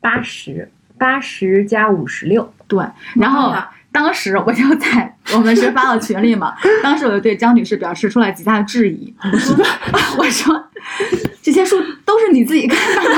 [0.00, 2.82] 八十八十加五十六，对。
[3.14, 3.54] 然后
[3.94, 6.52] 当时我就在我们是发到群里嘛，
[6.82, 9.56] 当时我就对张女士表示出来极大的质疑，我说，
[10.18, 10.64] 我说
[11.40, 13.10] 这些书都是你自己看的，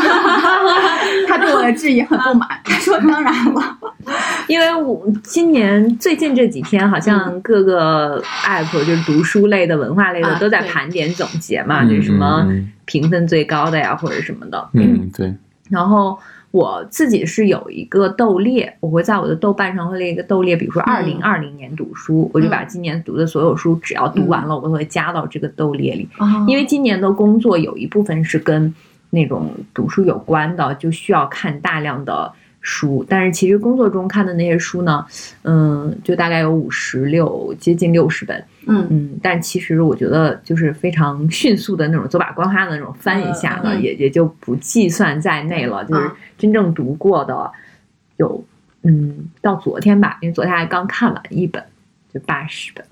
[1.27, 3.79] 他对我的质疑很不满，他说当然了。
[4.49, 12.47] 因为我今年最近这几天，好像各个 app 就是读书类的、文化类的都在盘点总结嘛，就是什么
[12.85, 14.69] 评分最高的呀，或者什么的。
[14.75, 15.35] 嗯，对。
[15.71, 16.17] 然后
[16.57, 26.09] 我自己是有一个豆列，我会在我的豆瓣上会列一个豆列，比如说二零二零年读书，我就把今年读的所有书，只要读完了，我都会加到这个豆列里。
[26.49, 28.75] 因为今年的工作有一部分是跟
[29.11, 32.33] 那种读书有关的，就需要看大量的。
[32.69, 35.07] 书，但是其实工作中看的那些书呢，
[35.45, 45.85] 嗯，就大概有五十六，接近六十本，嗯嗯，但其实我觉得就是非常 迅速的那种走马观花的那种翻一下了，也也就不计算在内了。
[45.85, 47.53] 就是真正读过的
[48.17, 48.45] 有，
[48.83, 51.63] 嗯，到昨天吧，因为昨天还刚看完一本，
[52.13, 52.85] 就八十本。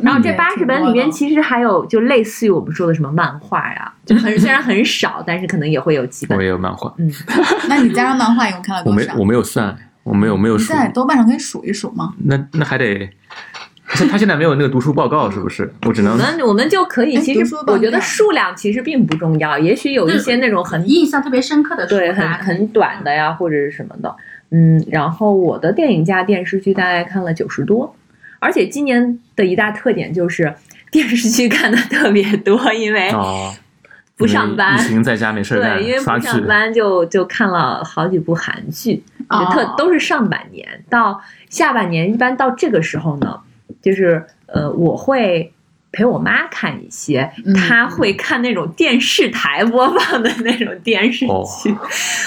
[0.00, 6.36] 然后这八十本里边其实还有就类似于我们说的什么漫画呀，就很 虽然很少，但是可能也会有几本。
[6.36, 7.08] 我也有漫画，嗯，
[7.68, 9.12] 那你加上漫画一共看了多少？
[9.12, 10.72] 我没我没有算，我没有没有数。
[10.72, 12.12] 在豆瓣上可以数一数吗？
[12.24, 13.08] 那那还得，
[14.10, 15.72] 他现在没有那个读书报告是不是？
[15.86, 17.16] 我只能我们我们就可以。
[17.20, 24.14] 其实我觉得数量其实并不重要，也许有一些那种很印象特别深刻的，对，很很短的呀，或者是什么的。
[24.50, 27.94] 嗯，然后我的电影加电视剧大概看了九十多。
[28.38, 30.52] 而且今年的一大特点就是
[30.90, 33.10] 电视剧看的特别多， 因为
[34.16, 43.40] 不上班，疫情在家没事干，对，因为不上班就就看了好几部韩剧，就特都是上半年到下半年，一般到这个时候呢，
[43.80, 45.52] 就是呃，我会。
[45.90, 51.26] 陪我妈看一些，她会看那种电视台播放的那种电视剧。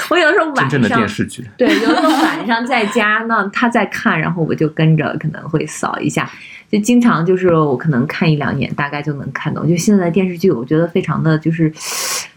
[0.09, 6.29] 我有的时候晚上电视剧，对，有的时候晚上在家呢，她在看，然后我就跟着可能会扫一下，
[6.71, 9.67] 就经常就是我可能看一两眼，大概就能看懂。
[9.69, 11.71] 就现在的电视剧，我觉得非常的就是，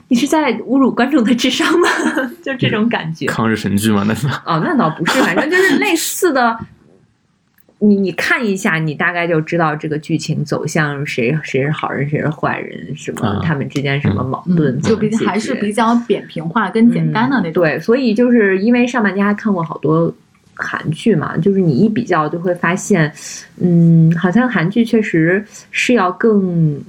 [0.09, 1.89] 你是在侮辱观众的智商吗？
[2.45, 3.27] 就这种感觉。
[3.27, 4.05] 抗日神剧吗？
[4.07, 4.29] 那是？
[4.45, 6.57] 哦，那倒不是，反正就是类似的。
[7.87, 17.63] 你你看一下，你大概就知道这个剧情走向谁谁是好人谁是坏人，什么他们之间什么矛盾，就比还是比较扁平化跟简单的那种。
[17.63, 20.13] 对，所以就是因为上半年还看过好多
[20.55, 23.13] 韩剧嘛，就是你一比较就会发现，
[23.61, 26.81] 嗯，好像韩剧确实是要更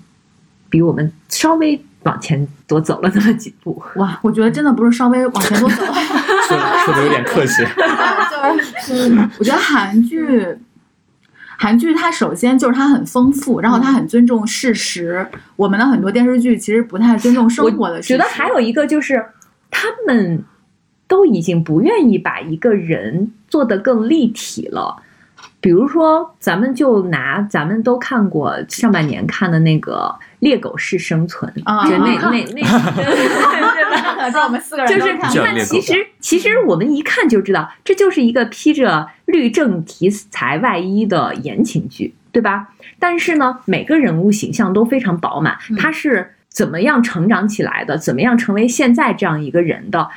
[0.69, 3.81] 比我们稍微往前多走了那么几步。
[3.95, 5.83] 哇，我觉得真的不是稍微往前多走，
[6.85, 7.63] 说的有点客气。
[8.87, 10.45] 就是 我觉得韩剧。
[11.65, 15.27] 韩剧它首先就是它很丰富，然后它很尊重事实。
[15.55, 17.99] 我们的很多电视剧其实不太尊重生活的。
[18.03, 19.25] 觉得还有一个就是，
[19.71, 20.43] 他们
[21.07, 25.01] 都已经不愿意把一个人做得更立体了。
[25.65, 31.51] 比如说，咱们就拿咱们都看过上半年看的那个《猎狗式生存》，
[31.89, 32.61] 就那那那，
[32.93, 33.03] 对
[33.89, 34.29] 吧？
[34.29, 42.67] 就我们四个人就是你看，其实其实我们一看就知道，这就是一个披着律政题材外衣的言情剧，对吧？
[42.99, 47.97] 但是呢，每个人物形象都非常饱满，他是怎么样成长起来的？
[47.97, 50.09] 怎么样成为现在这样一个人的？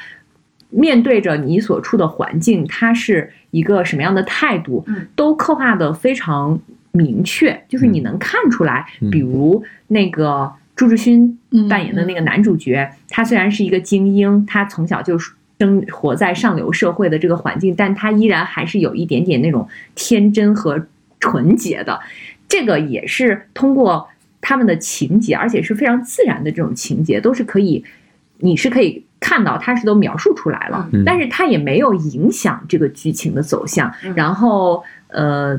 [0.70, 4.84] 面对着你所处的环境，他是一个什么样的态度，
[5.16, 6.60] 都刻画的非常
[6.92, 8.86] 明确，就是你能看出来。
[9.10, 11.38] 比如那个朱志勋
[11.70, 20.86] 扮演的那个男主角，他虽然是一个精英，他从小就生活在上流社会的这个环境，但他依然还是有一点点那种天真和
[21.18, 21.98] 纯洁的。
[22.46, 24.08] 这个也是通过
[24.40, 27.82] 他们的情节，而且是非常自然的这种情节，都是可以，
[28.38, 29.04] 你是可以。
[29.20, 33.92] 看到，他是都描述出来了，但是他也没有影响这个剧情的走向。
[34.14, 35.58] 然后，呃，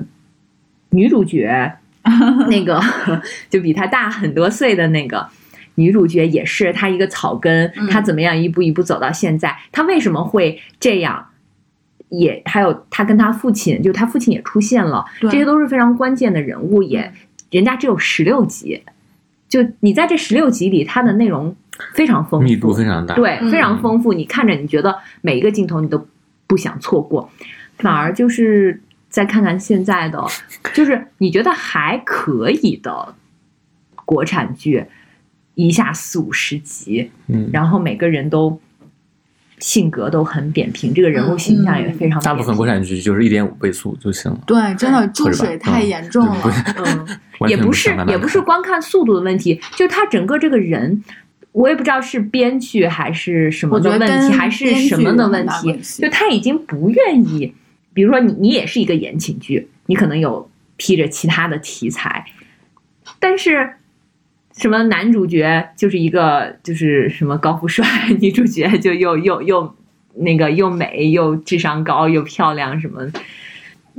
[0.91, 1.73] 女主角
[2.49, 2.81] 那个
[3.49, 5.27] 就比他大很多岁的那个
[5.75, 9.55] 女主角，也是她一个草根，她怎么样一步一步走到现在？
[9.71, 11.27] 她为什么会这样？
[12.07, 16.81] 也还有她跟她父亲，就她父亲也出现了，这些都是非常关键的人物。
[16.81, 17.11] 也
[17.51, 18.81] 人家只有十六集，
[19.47, 21.55] 就你在这十六集里，它的内容。
[21.93, 24.13] 非常丰富，密度非常大，对，非常丰富。
[24.13, 26.07] 你看着，你觉得每一个镜头你都
[26.47, 27.29] 不想错过，
[27.77, 30.23] 反而就是再看看现在的，
[30.73, 33.15] 就是你觉得还可以的
[34.05, 34.85] 国产剧，
[35.55, 38.59] 一下四五十集，嗯，然后每个人都
[39.59, 42.21] 性格都很扁平，这个人物形象也非常。
[42.21, 46.41] 大部分国产剧就是一点五倍速就行了，对，真的注水太严重了，
[46.77, 47.07] 嗯，
[47.49, 51.03] 也不是，也不是光看速度的问题，就他整个这个人。
[51.51, 55.79] 我也不知道是编剧还是什么的问题，还是什么的问题。
[56.01, 57.53] 就他已经不愿意，
[57.93, 62.25] 比如说你，你也是一个言情剧，你可能有披着其他的题材，
[63.19, 63.71] 但是
[64.55, 67.85] 什么男主角就是一个就是什么高富帅，
[68.21, 69.75] 女主角就又又又
[70.15, 73.12] 那个又美又智商高又漂亮什么。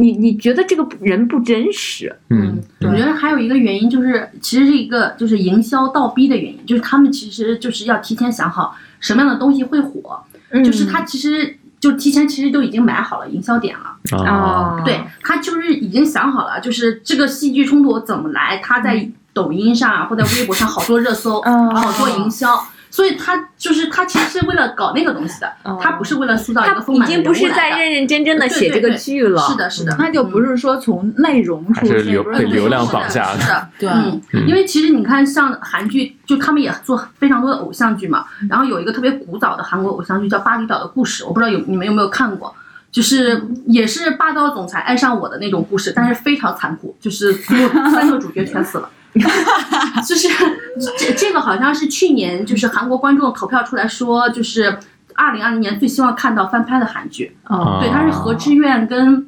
[0.01, 2.17] 你你觉得这个人不真实？
[2.31, 10.19] 嗯，我觉得还有一个原因就是，其实是一个就是营销倒逼的原因，就是他们其实就是要提前想好什么样的东西会火，
[10.65, 22.49] 就是他其实就提前其实都已经买好了营销点了啊，对他就是已经想好了，就是这个戏剧冲突怎么来，他在抖音上或在微博上好做热搜，好做营销。
[22.91, 29.41] 所以他就是他，其实是为了搞那个东西的，他不是为了塑造一个丰满的已经不是在认认真真的写这个剧了。
[29.43, 33.69] 是的，是的，那就不是说从内容出是流被流量绑架的。
[33.79, 38.25] 对，嗯，因为其实你看，像韩剧，就他们也做非常多的偶像剧嘛。
[38.49, 42.53] 然后有一个特别古早的韩国偶像剧叫《巴厘岛的故事》，我不知道有你们有没有看过，
[42.91, 48.91] 就是也是霸道总裁爱上我的那种故事，但是非常残酷，就是三个主角全死了。
[50.07, 50.29] 就是
[50.99, 54.79] 这这个好像是去年，就是韩国观众投票出来说，就是
[55.15, 57.37] 二零二零年最希望看到翻拍的韩剧。
[57.49, 59.27] 哦，对，它是何志苑跟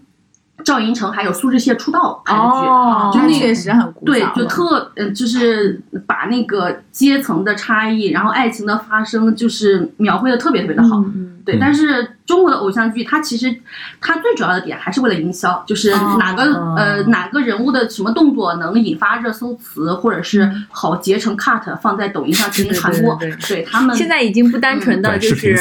[0.64, 11.04] 赵寅成还有苏志燮出道拍的剧，哦就那确实很古对，就特嗯，就是把那个阶层的差异，然后爱情的发生，就是描绘的特别特别的好。
[11.44, 12.16] 对，但是。
[12.24, 13.54] 中国的偶像剧，它其实
[14.00, 16.44] 它最主要的点还是为了营销，就是哪个
[16.76, 23.18] 呃哪个人物的什么动作能引发热搜词，或者是好截成 cut 放在抖音上进行传播。
[23.48, 25.52] 对他们 现在已经不单纯的就是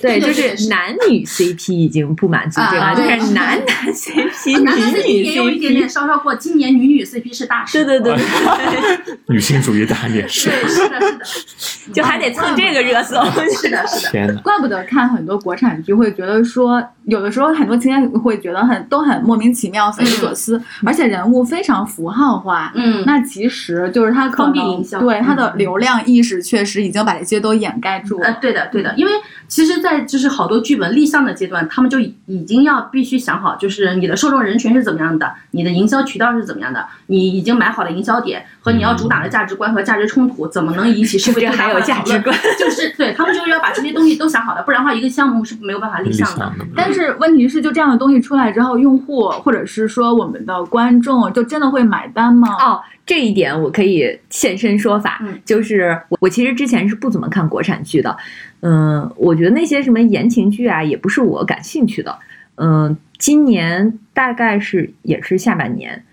[0.00, 6.34] 对，就是男女 CP 已经不满足这个，就是男男 CP， 男女女 CP 也有一点点稍稍过。
[6.36, 13.16] 今年女女 CP 是大事，对对对对，女性主义大年是是的，是的，就还得蹭这个热搜。
[13.60, 16.12] 是的，是的，天呐，怪不得看很多国产剧会。
[16.12, 22.70] 觉得说有的时候很多情节会觉得很都很莫名其妙、匪夷所思，而且人物非常符号化。
[22.74, 28.26] 嗯，那其实就是他可能对他的流量意识确实已经把这些都掩盖住了。
[28.26, 29.12] 呃，对的，对的，因为
[29.48, 42.36] 其实，在就是好多剧本立项的阶段，他们就已经要必须想好，就是你的受众人群是怎么样的，你的营销渠道是怎么样的，你已经买好了营销点和你要主打的价值观和价值冲突，怎么能引起社会 还有价值观？
[42.58, 46.00] 就是对他们就是要把这些东西都想好了，不然的话，一个项目是没有办法。
[46.02, 52.48] 立项的，但是问题是，就这样的东西出来之后，用户或者是说我们的观众，就真的会买单吗？
[52.58, 58.16] 哦，这一点我可以现身说法，就是我我其实之前是不怎么看国产剧的，
[58.62, 62.18] 嗯，我觉得那些什么言情剧啊，也不是我感兴趣的，
[62.56, 66.04] 嗯，今年大概是也是下半年，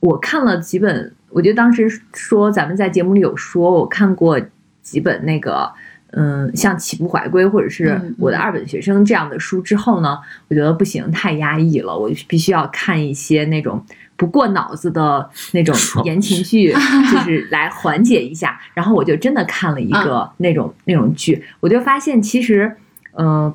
[0.00, 4.40] 我看了几本，我觉得当时说咱们在节目里有说，我看过
[4.82, 5.70] 几本那个。
[6.12, 10.18] 嗯，像《起步怀归》或者是我的二本学生这样的书之后呢，
[10.48, 13.84] 我觉得不行，太压抑了，我必须要看一些那种
[14.16, 16.72] 不过脑子的那种言情剧，
[17.12, 18.60] 就是来缓解一下。
[18.74, 22.76] 然后我就真的看了一个那种那种剧，我就发现其实，
[23.16, 23.54] 嗯，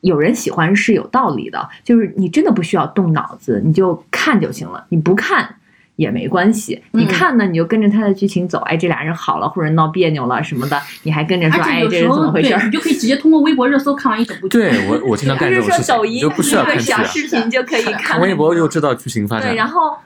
[0.00, 5.56] 有人喜欢是有道理的，就是你真的不需要动脑子，你就看就行了，你不看。
[5.96, 8.58] 也没关系，你看呢，你就跟着他的剧情走。
[8.60, 12.56] 哎，这俩人好了，或者闹别扭了什么的，你还跟着说，哎，这是怎么回事？
[12.64, 14.58] 你就可以直接通过微博热搜看完一整部剧。
[14.58, 17.94] 对我，我经常干这种事情，就不需要看小视频就可以看。
[17.94, 19.50] 看微博就知道剧情发展。
[19.50, 19.96] 对，然后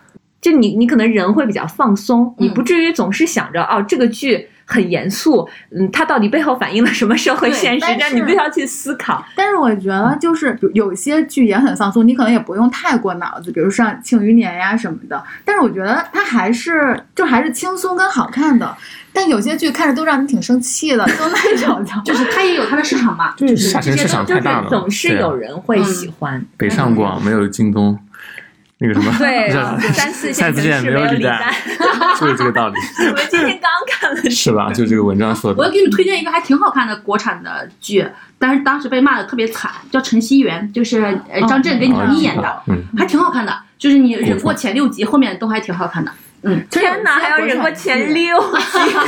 [0.47, 4.49] 就你你可能人会比较放松，你不至于总是想着哦这个剧。
[4.69, 7.87] 很严肃，嗯，它到底背后反映了什么社会现实？
[8.01, 9.25] 让你不要去思考。
[9.37, 15.23] 但是我觉得，就是有些剧也很放松，你可能也不用太过脑子，比如像《庆余年》呀什么的。
[15.45, 18.77] 但是我觉得它还是就还是轻松跟好看的。
[19.13, 26.45] 但有些剧看着都让你挺生气的，就那种， 就是它也有它的市场嘛，就是这些市场太大了，总是有人会喜欢。
[26.57, 27.97] 北上广没有京东。
[28.79, 29.51] 那个什么，对，
[29.95, 31.41] 三四线没有李诞，
[32.21, 32.75] 就是这个道理。
[33.09, 34.71] 我们今天刚看了是吧？
[34.71, 35.59] 就这个文章说的。
[35.59, 38.07] 我要给你推荐一个还挺好看的国产的剧，
[38.39, 41.03] 但是当时被骂的特别惨，叫《晨曦园》，就是
[41.33, 42.63] 呃张震跟倪妮演的，
[42.99, 43.57] 还挺好看的。
[43.79, 46.13] 就是你忍过前六集，后面都还挺好看的。
[46.43, 48.59] 嗯，天哪，还要忍过前六集，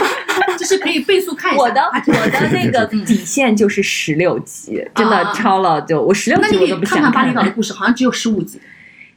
[0.58, 1.62] 就是可以倍速看一下。
[1.62, 7.12] 我的我的那个底线就是十六集，真的超了就我十六集我都不想看。
[7.12, 8.58] 看看《巴厘岛的故事》，好像只有十五集。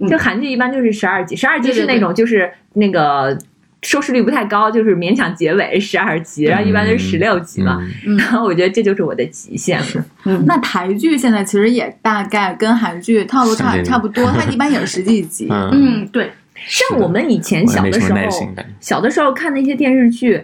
[0.10, 3.38] 就韩剧一般就是十二集，十二集是那种就是那个
[3.84, 7.80] 收视率不太高，就是勉强结尾十二集，然后一般都是十六集嘛。
[8.18, 10.06] 然后我觉得这就是我的极限了。
[10.26, 15.48] 嗯，那台剧现在其实也大概跟韩剧套路差差不多， 它一般也是十几集。
[15.50, 16.32] 嗯，对。
[16.68, 18.20] 像我们以前小的时候，
[18.80, 20.42] 小的时候看那些电视剧。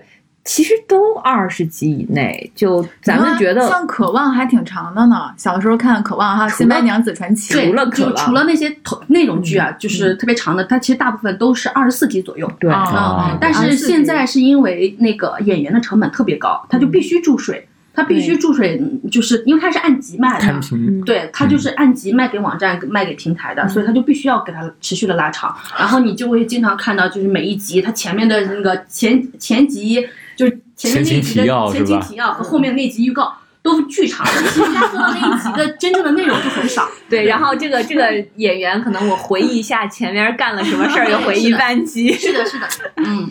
[0.48, 5.30] 其实都二十集以内，就咱们觉得像《渴望》还挺长的呢。
[5.36, 8.74] 小的时候看《渴望》哈，《新白娘子传奇》除了《渴望》，除了那些
[9.08, 12.50] 那种剧啊，就是特别长的，它其实大部分都是二十四集左右。
[12.62, 17.68] 对啊，但是现在是因为那个演员的成本特别高，他就必须注水。
[17.94, 18.80] 他必须注水，
[19.12, 20.60] 就是因为他是按集卖的，
[21.04, 25.52] 对，他就是按集卖给网站、卖给平台的，所以他就必须要给他持续的拉长。
[25.80, 30.08] 然后你就会经常看到，就是每一集它前面的那个前前集，
[30.38, 36.88] 就是前面那集的前情提要和后面那集预告都巨长，其实压缩到那一集的真正的内容就很少。
[37.10, 42.14] 对，然后这个这个演员可能我回忆一下前面干了什么事儿，又回忆半集。
[42.14, 42.68] 是的，是的，
[42.98, 43.30] 嗯。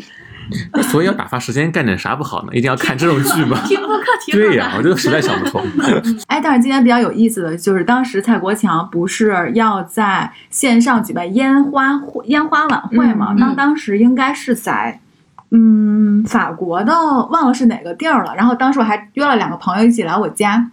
[0.93, 2.51] 所以要打发时间干点啥不好呢？
[2.53, 3.61] 一定要看这种剧吗？
[3.67, 4.33] 听播客听。
[4.33, 5.61] 对呀，我就实在想不通。
[6.29, 13.35] 哎，但是今天比较有意思的就是，当时蔡国强不是要在线上举办烟花烟花晚会吗？
[13.37, 15.01] 当当时应该是在
[15.51, 16.93] 嗯法国的，
[17.31, 18.35] 忘了是哪个地儿了。
[18.35, 20.71] 然后当时我还约了两个朋友一起来我家。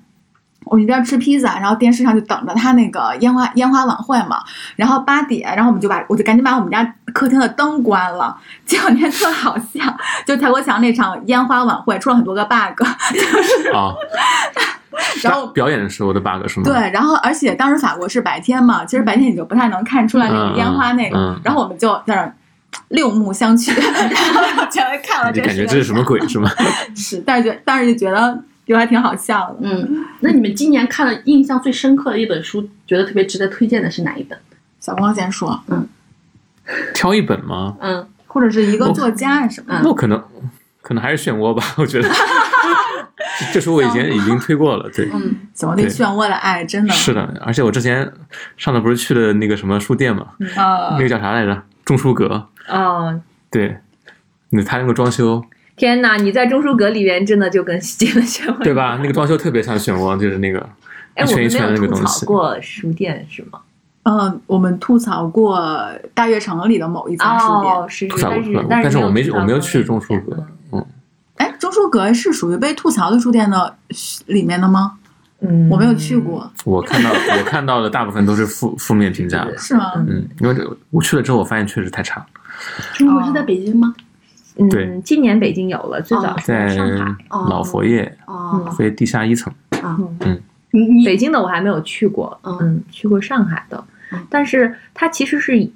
[0.66, 4.42] 我一边吃披萨，然后电视上就等着他那个烟花烟花晚会嘛。
[4.78, 8.34] 然后八点，然后我们就把我就赶紧把我们家客厅的灯关了。
[8.66, 9.82] 结果那天特好笑，
[10.26, 12.82] 就蔡国强那场烟花晚会出了很多个 bug，
[13.14, 13.94] 就是啊。
[15.22, 16.64] 然后表演的时候的 bug 是吗？
[16.66, 21.38] 对，然后而且当时法国是白天嘛，其实白天你就不太能看出来那个烟花那个。
[21.44, 22.34] 然后我们就在那
[22.90, 25.32] 六目相觑， 然后前来看了。
[25.32, 26.50] 就感觉这是什么鬼是吗？
[26.96, 28.44] 是，但是觉但是就觉得。
[28.66, 34.40] 就还挺好笑的，嗯，那你们今年看了印象最深刻的一本书，觉得特别值得推荐的是哪一本？
[34.80, 35.86] 小光先说，嗯，
[36.96, 37.76] 挑一本吗？
[37.82, 39.82] 嗯，或者是一个作家什么？
[39.84, 40.24] 那可能
[40.82, 42.10] 可能还是漩涡吧，我觉得。
[43.52, 48.10] 这书我以前已经推过了，对，嗯，小光对漩涡的爱真的是的，而且我之前
[48.56, 51.62] 上次不是去了那个什么书店嘛，啊，那个叫啥来着？
[51.86, 52.48] 中书阁。
[52.70, 53.78] 哦，对，
[54.50, 55.44] 那他那个装修。
[55.76, 56.18] 天哪！
[56.18, 59.00] 你在钟书阁里面真的就跟进了漩涡，对吧？
[59.02, 60.70] 那个装修特别像漩涡，就是那个
[61.18, 62.26] 一圈一圈的那个东西。
[62.28, 63.60] 过书店是吗？
[64.04, 65.60] 嗯，我们吐槽过
[66.14, 70.46] 大悦城里的某一家书店，是吐槽过，但是我没我没有去钟书阁。
[70.72, 70.86] 嗯，
[71.38, 73.76] 哎，钟书阁是属于被吐槽的书店的
[74.28, 75.00] 里面的吗？
[75.44, 76.50] 嗯，我没有去过。
[76.66, 79.92] 我看到 我看到的大部分都是负负面评价， 是吗？
[80.08, 80.56] 嗯，因为
[80.90, 82.26] 我去了之后，我发现确实太差。
[82.94, 83.94] 中国是在北京吗？
[84.58, 87.16] 嗯，今年北京有了，最早在上海。
[87.50, 89.52] 老佛爷，哦，佛爷地下一层。
[89.82, 90.40] 啊，嗯，
[91.04, 93.84] 北京的我还没有去过，嗯，去过上海的，
[94.30, 95.68] 但是它其实是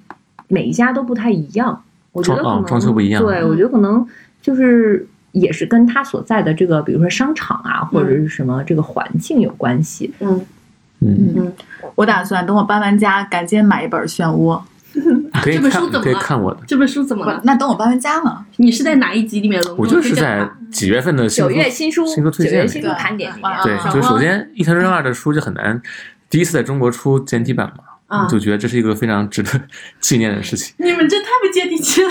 [0.47, 4.07] 每一家都不太一样，我觉得可能装修不一样，对我觉得可能
[4.41, 5.05] 就是
[5.39, 10.13] 也是跟他所在的这个，比如说商场啊或者是什么这个环境有关系。
[10.19, 10.45] 嗯
[10.99, 11.53] 嗯嗯，
[11.95, 14.59] 我打算等我搬完家，赶紧买一本《漩涡》。
[15.43, 16.03] 这本书怎么了？
[16.03, 16.61] 可以看我的。
[16.65, 17.39] 这本书怎么了？
[17.43, 18.43] 那等我搬完家了。
[18.55, 19.61] 你是在哪一集里面？
[19.77, 23.51] 我就是在几月份的九月新书新书推荐新书盘点里面。
[23.63, 25.79] 对，就首先《一藤润二》的书就很难，
[26.31, 27.83] 第一次在中国出简体版嘛，
[28.29, 29.49] 就觉得这是一个非常值得
[29.99, 30.73] 纪念的事情。
[30.77, 32.09] 你们这太不接地气了！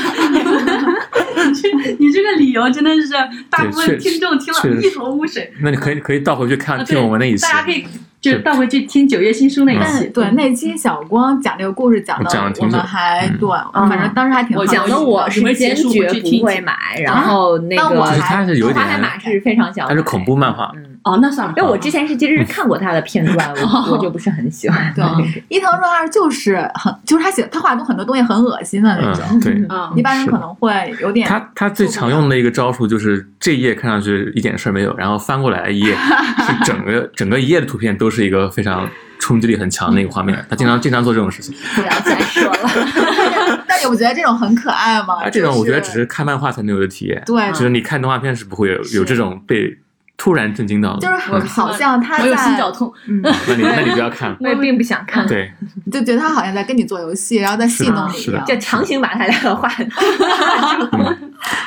[1.46, 1.68] 你这
[1.98, 3.12] 你这个理由真的是
[3.48, 5.52] 大部分听众听了一头雾水。
[5.60, 7.42] 那你可以可以倒回去看听我们那一期。
[7.42, 7.86] 大家可以。
[8.18, 14.56] 就倒回去听九月新书那一期，对那期小光讲这个故事讲的，我们还对，反正当时还挺。
[14.66, 16.74] 讲的我是坚决不会买，
[17.04, 20.72] 然后那个他是有点，花海马是非常想，他是恐怖漫画，
[21.06, 24.92] 哦，那算了，因为我之前是其实是看过他的片段，我 我就不是很喜欢。
[24.92, 25.04] 对，
[25.48, 29.40] 伊藤润二就是很，就是他写他画的很多东西很恶心的那种。
[29.40, 29.54] 对，
[29.94, 31.28] 一般人可能会有点。
[31.28, 38.90] 他他最常用的一个招数就是这一页看上去一点事儿没有，然后翻过来一页是整个整个一页的图片都是一个非常
[39.20, 40.44] 冲击力很强的一个画面。
[40.50, 41.54] 他经常经常做这种事情。
[41.76, 43.64] 不要再说了。
[43.68, 45.22] 但你不觉得这种很可爱吗？
[45.22, 47.22] 啊，这种我觉得只是看漫画才能有的体验。
[47.24, 49.78] 对，就是你看动画片是不会有有这种被。
[50.16, 51.14] 突然震惊到了，就是
[51.48, 52.92] 好像他有心绞痛。
[53.06, 55.26] 嗯，那你那你不要看， 我也并不想看。
[55.26, 55.52] 对，
[55.92, 59.70] 就觉得他好像在跟你做游戏，然后在戏弄你一样，就强行把他两个画。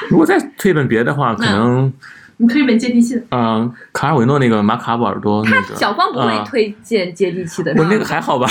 [0.09, 1.91] 如果再推一本别的话，可能。
[2.41, 8.47] 你推一本接地气的，嗯，卡尔维诺那个马卡波尔多那个，小光不会推荐接地气的，我那个还好吧。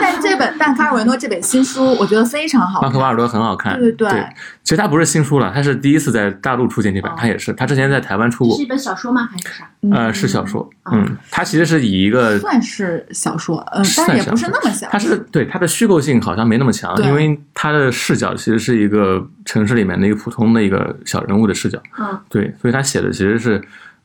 [0.00, 2.80] 但这本但卡尔维诺这本新书，我觉得非常好。
[2.80, 4.26] 马卡波尔多很好看，对对对。
[4.64, 8.56] 其实它不是新书了，它是第一次在大陆出现这本，它也是，它之前在台湾出过。
[8.56, 9.28] 是一本小说吗？
[9.30, 9.68] 还是啥？
[9.92, 14.88] 呃，是小说，嗯，它其实是以一个算是小说，嗯，但也不是那么小。
[14.90, 23.60] 它是对它的虚构性好像没那么强，因为它的视角其实是一个城市里面的一个普通的一个小人物的视角，嗯，对，所以他写的其实是。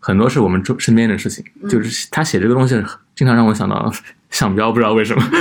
[0.06, 2.76] 很多是我们周身边的事情，就是他写这个东西，
[3.16, 3.90] 经常让我想到
[4.30, 5.24] 想标，不知道为什么。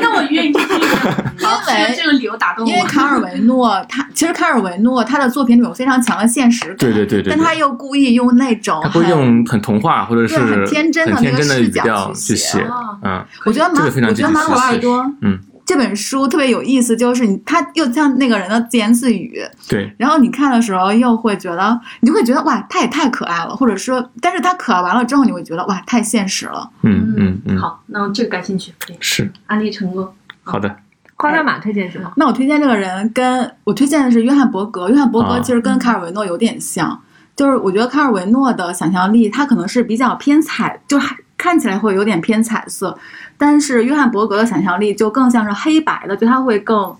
[0.00, 2.70] 那我愿意听， 因为这个理由打动我。
[2.70, 12.64] 因为卡尔维诺，他其实卡尔维诺他的作品里有非常强的现实感，对对对对，但他又故意用那种，他会用很童话或者是很天真的那个视角去写，
[13.02, 15.36] 嗯，我觉得马，我觉得马可波尔多，嗯。
[15.70, 26.68] 这本书特别有意思，就是你他又像那个人的自言自语，对，然后你看的时候又会觉得，你就会觉得哇，他也太可爱了，或者说，但是他可爱完了之后，你会觉得哇，太现实了。
[26.82, 27.56] 嗯嗯嗯。
[27.56, 30.12] 好，那我这个感兴趣，是安利成功。
[30.42, 30.74] 好的，
[31.14, 32.12] 夸张马推荐什么？
[32.16, 34.88] 那我推荐这个人，跟我推荐的是约翰伯格。
[34.88, 37.00] 约翰伯格其实跟卡尔维诺有点像，
[37.36, 40.98] 就是我觉得卡尔维诺的想象力，他可能是比较偏彩，就
[41.40, 42.94] 看起来会有点偏彩色。
[43.38, 46.94] 但是约翰伯格的想象力就更像是黑白的，就他会更，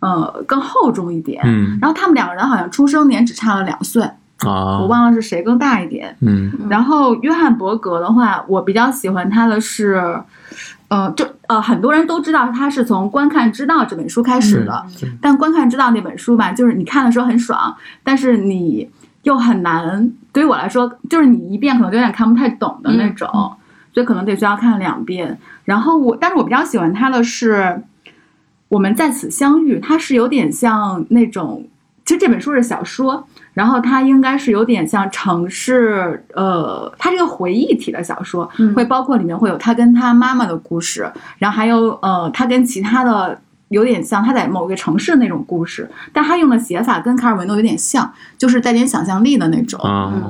[0.00, 1.40] 呃，更厚重一点。
[1.46, 4.02] 嗯，然后他们两个人好像出生年只差了两岁
[4.40, 6.14] 啊，我忘了是谁更大一点。
[6.20, 10.22] 嗯，然后约翰伯格的话，我比较喜欢他的是，
[10.88, 14.84] 呃，就呃，很多人都知道他是从《观看之道》这本书开始的，
[15.22, 17.74] 但《观看之道》那本书吧，就是你看的时候很爽，
[18.04, 18.86] 但是你
[19.22, 23.56] 又很难，对于我来说，就是你一遍可能有点看不太懂的那种。
[23.92, 27.54] 所以可能得需要看两遍，然后我，但是我比较喜欢他的是
[28.68, 31.66] 《我们在此相遇》，它是有点像那种，
[32.04, 49.80] 其实这本书是小说，然后它应该是有点像城市，呃，它这个回忆体的小说，会包括里面会有他跟他妈妈的故事，然后还有呃，他跟其他的有点像他在某个城市的那种故事，但他用的写法跟卡尔维诺有点像，就是带点想象力的那种，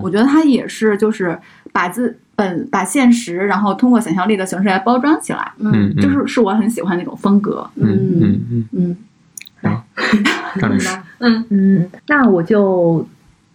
[0.02, 1.38] 我觉得他也是就是
[1.72, 2.18] 把自。
[2.36, 8.96] 本把现实，然后通过想象力的形式来包装起来，嗯，就是是我很喜欢那种风格，嗯嗯嗯嗯，
[9.60, 9.84] 好，
[10.58, 13.06] 张律师，嗯嗯，那我就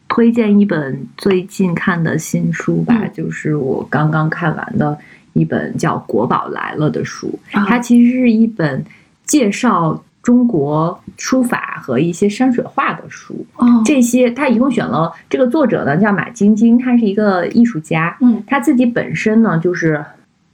[0.07, 4.95] 推荐一本最近看的新书吧，就是我刚刚看完的
[5.34, 8.86] 一本叫《国宝来了》的书，它其实是一本
[9.26, 9.99] 介绍。
[10.26, 13.45] 中国书法和一些山水画的书，
[13.86, 20.03] 这些他一共选了这个作者呢叫马晶晶，他是一个艺术家，嗯，他自己本身呢就是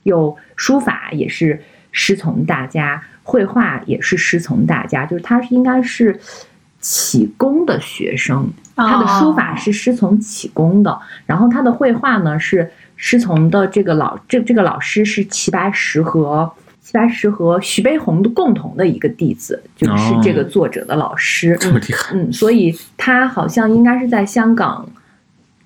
[0.02, 1.58] 有书法也是
[1.90, 6.20] 师从大家，绘画也是师从大家，就是他是应该是
[6.78, 8.46] 启功的学生，
[8.76, 16.52] 他的书法是师从启功的，然后他的绘画呢是师从的这个老这这个老师是齐白石和。
[16.92, 21.56] 齐白石和徐悲鸿的共同的一个弟子，就是这个作者的老师。
[21.58, 24.86] 这么厉害，嗯，所以他好像应该是在香港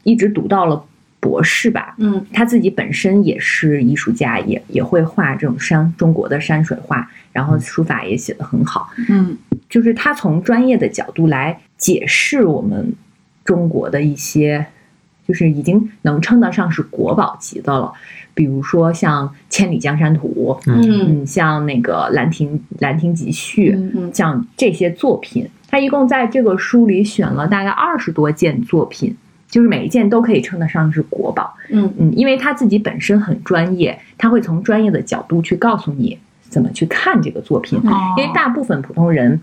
[0.05, 0.81] 一直读到了
[1.19, 1.97] 博士吧。
[1.99, 8.89] 嗯，他自己本身也是艺术家，也也会画这种山中国的山水画，然后书法也写得很好。
[9.09, 9.37] 嗯，
[9.69, 12.95] 就是他从专业的角度来解释我们
[13.45, 14.65] 中国的一些，
[15.27, 17.93] 就是已经能称得上是国宝级的了。
[18.37, 29.17] 比如说像《千里江山图》，嗯，像那个《兰亭兰亭集序》，嗯，像这些作品，他一共在这个书里选了大概二十多件作品，
[29.49, 31.91] 就是每一件都可以称得上是国宝，嗯。
[31.99, 36.19] 嗯，因为他自己本身很专业，他会从专业的角度去告诉你
[36.51, 37.81] 怎么去看这个作品，
[38.19, 39.41] 因为大部分普通人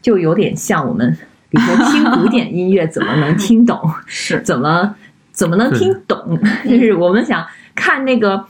[0.00, 1.18] 就有点像我们，
[1.50, 3.76] 比如说听古典音乐怎么能听懂，
[4.06, 4.40] 是。
[4.42, 4.94] 怎么
[5.32, 7.44] 怎么能听懂， 就是我们想。
[7.76, 8.44] 看那个，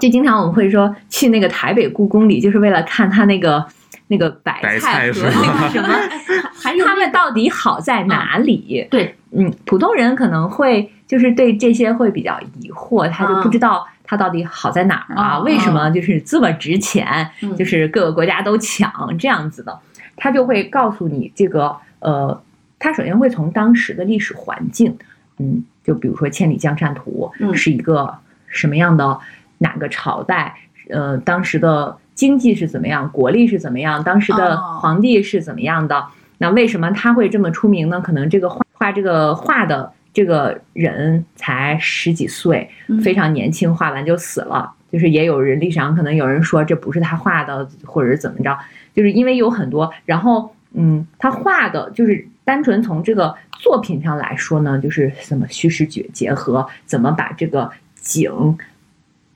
[0.00, 3.64] 就经常我们会说去那个台北故宫里，就是为了看他那个
[4.08, 5.88] 那个白菜和那个什么，
[6.84, 8.86] 他们到底好在哪里？
[8.90, 15.38] 对，嗯，普通人可能会就是对这些会比较疑惑，他就不知道它到底好在哪儿啊？
[15.40, 17.30] 为什么就是这么值钱？
[17.56, 19.78] 就是各个国家都抢这样子的，
[20.16, 22.42] 他就会告诉你这个呃，
[22.78, 24.96] 他首先会从当时的历史环境，
[25.38, 28.12] 嗯，就比如说《千里江山图》是一个
[28.50, 29.18] 什么样的
[29.56, 30.54] 哪个朝代，
[30.90, 36.04] 呃，当时的经济是怎么样，国力是怎么样，当时的皇帝是怎么样的？
[36.36, 38.00] 那为什么他会这么出名呢？
[38.02, 39.90] 可能这个画画这个画的。
[40.12, 42.68] 这个人才十几岁，
[43.00, 44.68] 非常年轻，画完就死了。
[44.90, 48.58] 就是也有人历史上可能有人说这不是他画的，或者是怎么着，
[48.92, 49.88] 就是因为有很多。
[50.04, 57.70] 然后，嗯，他画的就是单纯从这个作品上来说呢，就是怎么虚实结结合，怎么把这个
[58.00, 58.58] 景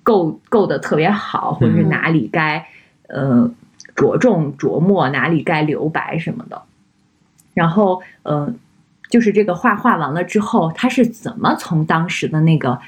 [0.02, 2.66] 构构的特别好，或者是哪里该
[3.08, 3.50] 呃
[3.94, 6.62] 着重琢磨，哪里该留白什么的。
[7.54, 8.58] 然后，嗯。
[9.10, 12.80] 就是这个画画完了之后，它是怎么从当时的那个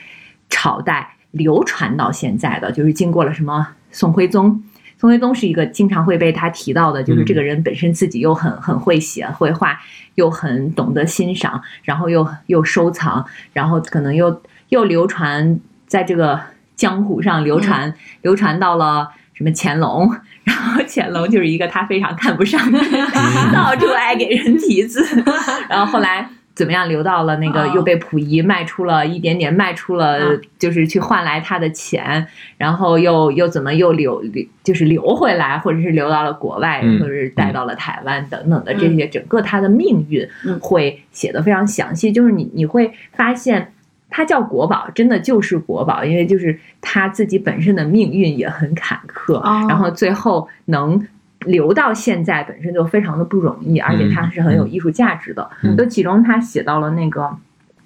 [0.49, 2.73] 朝代流传到现在的？
[2.73, 4.65] 就是经过了什么宋徽宗？
[4.99, 9.79] 宋徽宗是一个经常会被他提到的，就是这个人本身自己又很很会写绘画，
[10.17, 16.41] 又很懂得欣赏，然后又又收藏，然后可能又又流传在这个
[16.75, 20.11] 江湖上流传，流传到了什么乾隆。
[20.45, 22.79] 然后乾隆就是一个他非常看不上的，
[23.53, 25.05] 到处爱给人题字。
[25.69, 32.25] 然后后来怎么样，流到了那个又被溥仪卖出了一点点，卖出了就是去换来他的钱。
[32.57, 40.25] 然后又又怎么又留留就是留回来，或者是留到了国外，或者是带到了台湾等等的这些，整个他的命运
[40.61, 42.13] 会写的非常详细。
[42.13, 43.73] 就是你你会发现。
[44.09, 51.07] 它叫国宝，真的就是国宝，因为就是他自己本身的命运也很坎坷，然后最后能
[51.41, 55.51] 留到现在，本身就非常的不容易，而且它是很有艺术价值的。
[55.77, 57.37] 就其中他写到了那个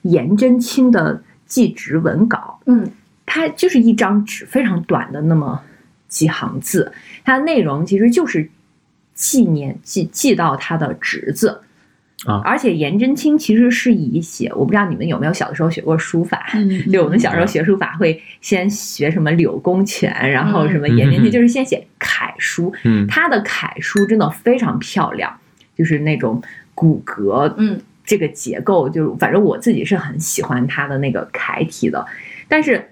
[0.03, 2.89] 颜真卿的祭侄文稿，嗯，
[3.27, 5.61] 它就是一张纸，非常短的那么
[6.07, 6.93] 几行字，
[7.25, 8.49] 它的内容其实就是
[9.15, 11.61] 纪念记记到他的侄子。
[12.27, 12.41] 啊！
[12.45, 16.47] 而且颜真卿其实是以写，我不知道你们有没有小的时候学过书法，
[16.93, 22.73] 就我们小时候学书法会先学什么柳公权，然后什么颜真卿， 就是先写楷书。
[22.85, 25.35] 嗯，他的楷书真的非常漂亮，
[25.77, 26.43] 就是那种
[26.75, 32.07] 骨骼，嗯，这个结构，就反正我自己是很喜欢他的那个楷体的，
[32.49, 32.87] 但是。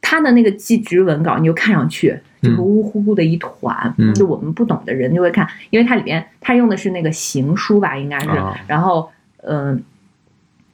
[0.00, 8.28] 他的那个祭侄文稿，你就看上去就是乌乎乎的一团，就我们不懂的人就会看，因为它里边它用的是那个行书吧，应该是，
[8.66, 9.10] 然后
[9.42, 9.82] 嗯，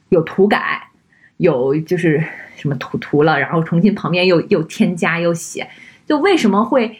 [0.09, 0.89] 有涂改，
[1.37, 2.23] 有就是
[2.55, 5.67] 什么涂涂了，然后重新旁边又又添加又写，
[6.05, 6.97] 就为什么会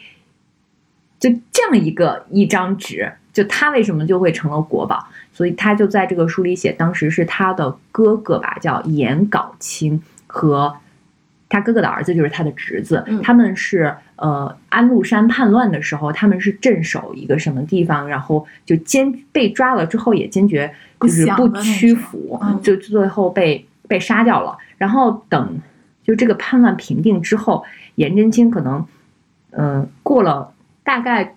[1.20, 5.06] 就这样一个一张纸，就他为什么就会成了国宝？
[5.32, 10.74] 所以他就在这个书里写，当时是他的哥哥吧，叫颜杲卿和。
[11.48, 24.58] 他哥哥的儿子就是他的侄子，他们是呃安禄山叛乱的时候，他们是镇守一个什么地方，然后就坚被抓了之后也坚决就是不屈服，就最后被被杀掉了。
[24.76, 25.60] 然后等
[26.02, 28.84] 就这个叛乱平定之后，颜真卿可能
[29.52, 31.34] 嗯过了大概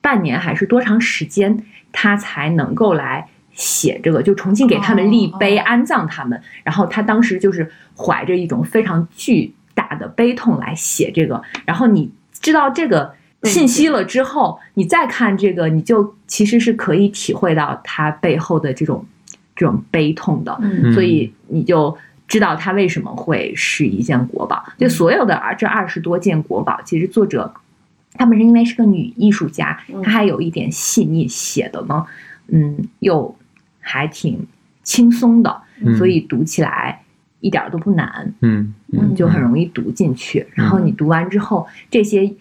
[0.00, 3.28] 半年还是多长时间，他才能够来。
[3.54, 11.40] 写这个就重新给他们立碑安葬他们，然后他当时就是怀着一种非常巨大的悲痛来写这个。
[11.64, 19.06] 然后你知道这个信息了之后，你再看这个，你就其实是可以体会到他背后的这种
[19.54, 20.58] 这种悲痛的。
[20.92, 21.96] 所以你就
[22.26, 24.64] 知道他为什么会是一件国宝。
[24.76, 27.54] 就所有的这二十多件国宝，其实作者
[28.14, 32.04] 他本身因为是个女艺术家，她还有一点细腻写的呢，
[32.48, 33.36] 嗯，又。
[33.84, 34.44] 还挺
[34.82, 35.62] 轻松的，
[35.96, 37.02] 所以读起来
[37.40, 40.46] 一点都不难，嗯嗯，就很容易读进去。
[40.54, 42.34] 然后你读完之后，这些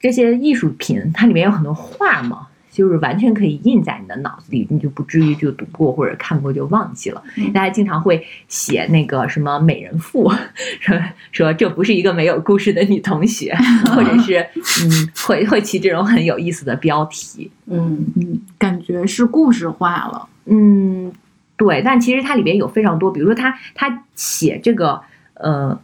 [0.00, 7.22] 这些艺术品，它里面有很多画嘛，就是完全可以印在你的脑子里，你就不至于就读过或者看过就忘记了。
[7.52, 10.30] 大家经常会写那个什么美人赋，
[10.80, 10.96] 说
[11.32, 13.54] 说这不是一个没有故事的女同学，
[13.94, 14.38] 或者是
[14.82, 20.28] 嗯，会会起这种很有意思的标题，嗯嗯，感觉是故事化了。
[20.46, 21.12] 嗯，
[21.56, 25.00] 对，但其实它里边有非常多，比如说他他写这个
[25.34, 25.78] 呃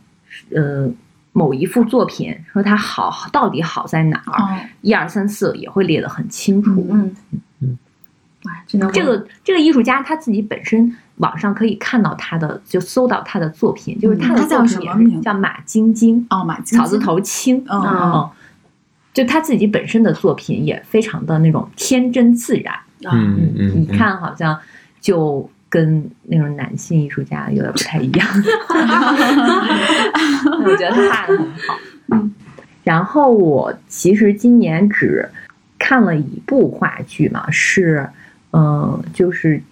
[0.54, 0.90] 呃
[1.32, 6.86] 某一幅作品，说它好到底好在哪儿，一二三四也会列得很清楚。
[6.90, 7.14] 嗯
[7.60, 7.78] 嗯，
[8.44, 15.22] 哇，真的，这个这个艺术家他自己本身网上可以看到他的，就搜到他的作品，就是他的叫什么名？
[15.22, 18.30] 叫马晶晶哦，马草字头青，嗯嗯，
[19.14, 22.74] 就他自己本身的作品也非常的那种天真自然。
[23.10, 24.58] 嗯嗯，你看好像
[25.00, 28.26] 就跟那种男性艺术家有点不太一样。
[30.64, 31.78] 我觉得他画的很好。
[32.12, 32.34] 嗯，
[32.84, 35.28] 然后我其实今年只
[35.78, 38.08] 看了一部话剧嘛，是
[38.52, 39.62] 嗯，就是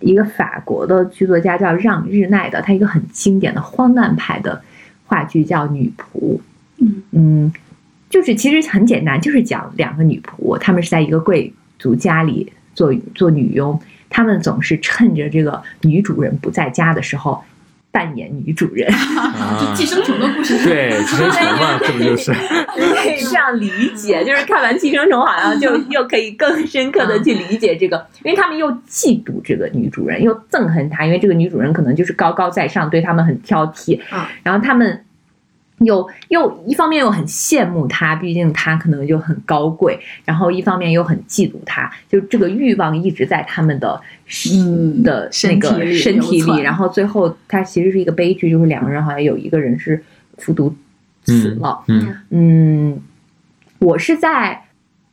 [0.00, 4.60] 一个法国的剧作家叫让日奈的，他一个很经典的荒诞派的
[5.06, 6.36] 话剧叫《女仆》。
[6.78, 7.52] 嗯嗯，
[8.08, 13.80] 就是其实很简单，就是讲两个女仆，她们是在一个贵族家里做做女佣。
[14.12, 17.44] 他们总是趁着这个女主人不在家的时候
[17.92, 18.92] 扮演女主人，
[19.60, 20.58] 就寄生虫的故事。
[20.64, 22.32] 对，寄生虫嘛，这不就是？
[22.74, 34.00] 可以这样理解，就是看完寄生虫，好像就又可以更深刻的去理解这个，因为他们又嫉妒这个女主人，又憎恨她，因为这个女主人可能就是高高在上，对他们很挑剔。
[34.42, 35.04] 然后他们。
[35.80, 44.00] 又又一方面又很羡慕他，毕竟他可能就很高贵，然后一方面又很嫉妒他，就这个欲望一直在他们的
[44.52, 50.02] 嗯的那个身体里，然后最后他其实是一个悲剧，就是两个人好像有一个人是
[50.38, 50.74] 服毒
[51.24, 51.82] 死了。
[51.88, 53.02] 嗯嗯，
[53.78, 54.62] 我是在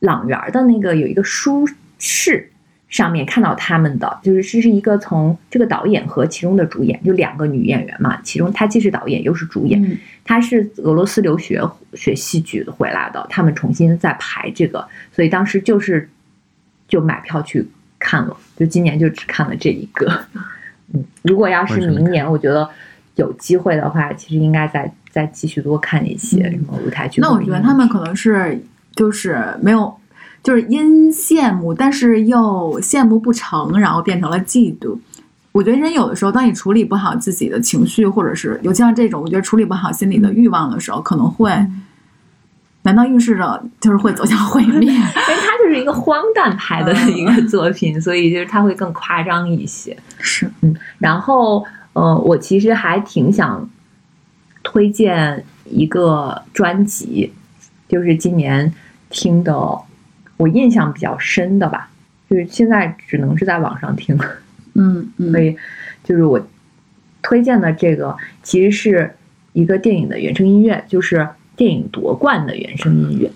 [0.00, 1.66] 朗园的那个有一个书
[1.98, 2.50] 室。
[2.88, 11.62] 上面看到他们的，就是这是一个从这个导演和其中的主演，就两个女演员嘛，其中她既是导演又是主演，她是俄罗斯留学
[11.92, 16.08] 学戏剧回来的，他们重新再排这个，所以当时就是
[16.88, 17.68] 就买票去
[17.98, 20.10] 看了，就今年就只看了这一个。
[20.94, 22.66] 嗯，如果要是明年，我觉得
[23.16, 27.20] 有机会的话，其实应该再再继续多看一些什么舞台剧。
[27.20, 28.58] 那我觉得他们可能是
[28.96, 29.94] 就是没有。
[30.48, 34.98] 就是因羡慕，但是又羡慕不成，然后变成了嫉妒。
[35.52, 41.52] 我觉得人有的时候，当你处理不好自己的情绪，或者是尤其像这种，我觉得处理不好心里的欲望的时候，可能会，
[42.80, 44.88] 难道预示着就是会走向毁灭？
[44.88, 49.94] 因为它就是一个荒诞派的一个作品，所以就是它会更夸张一些。
[50.16, 50.74] 是，嗯。
[50.96, 53.68] 然后，呃，我其实还挺想
[54.62, 57.34] 推荐一个专辑，
[57.86, 58.72] 就是今年
[59.10, 59.78] 听的。
[60.38, 61.90] 我印象比较深的吧，
[62.30, 64.18] 就是现在只能是在网上听，
[64.74, 65.54] 嗯，所以
[66.02, 66.40] 就是我
[67.20, 69.14] 推荐的这个其实是
[69.52, 73.30] 一个电影的原声音乐，就是电影夺冠的原声音乐。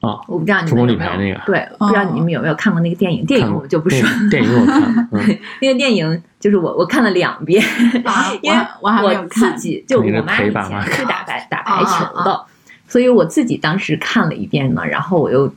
[0.00, 3.24] 啊，我不知道你们有没有对，不知道你们有没有看过那个电影？
[3.26, 4.08] 电影我们就不说。
[4.30, 5.08] 电影我看，
[5.60, 7.62] 那个电影就是我我看了两遍，
[8.40, 12.44] 因为我我自己就我妈以前是打排打排球的，
[12.88, 15.52] 所以我自己当时看了一遍呢，然后我又。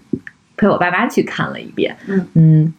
[0.60, 2.74] 陪我爸妈去看了一遍，嗯嗯，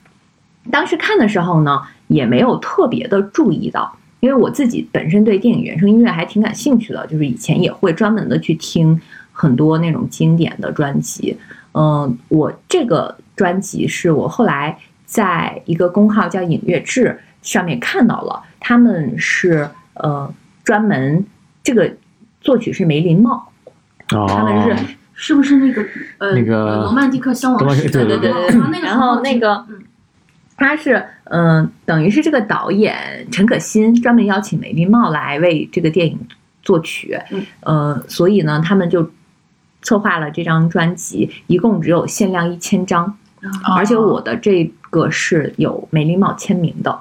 [0.70, 9.00] 当时看的时候呢，也没有特别的注意到，因为我自己本身对电影原声音乐还挺感兴趣的，就是以前也会专门的去听
[9.32, 11.34] 很多那种经典的专辑。
[11.72, 14.76] 嗯，我这个专辑是我后来
[15.06, 20.30] 在一个公号叫影乐志上面看到了，他们是呃
[20.62, 21.24] 专门
[21.62, 21.90] 这个
[22.42, 23.50] 作曲是梅林茂，
[24.06, 24.96] 他们是。
[25.22, 25.84] 是不是那个
[26.16, 27.90] 呃，那个罗曼蒂克消亡史？
[27.90, 28.80] 对对对对。
[28.80, 29.66] 然后那个，
[30.56, 36.18] 他是嗯，等于是这个导演陈可辛专门邀请梅丽茂来为这个电影
[36.62, 37.18] 作曲，
[37.60, 39.10] 呃，所以呢，他们就
[39.82, 43.18] 策划了这张专辑，一共只有限量一千张，
[43.76, 46.98] 而且我的这个是有梅丽茂签名的。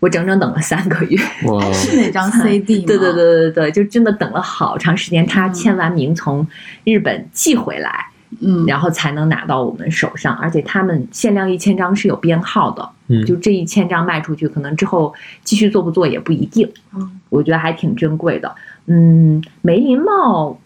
[0.00, 1.16] 我整整等了三个月，
[1.72, 2.84] 是哪张 CD 吗？
[2.86, 5.26] 对对对对对，就真的等了好长时间。
[5.26, 6.46] 他签完名从
[6.84, 8.06] 日本寄回来，
[8.40, 10.34] 嗯，然后才能拿到我们手上。
[10.36, 15.12] 而且他们限量一千张是有编号的，嗯，就这一千张卖出去，可能之后
[15.44, 16.66] 继续做不做也不一定。
[16.94, 18.54] 嗯，我觉得还挺珍贵的。
[18.86, 20.58] 嗯，梅林茂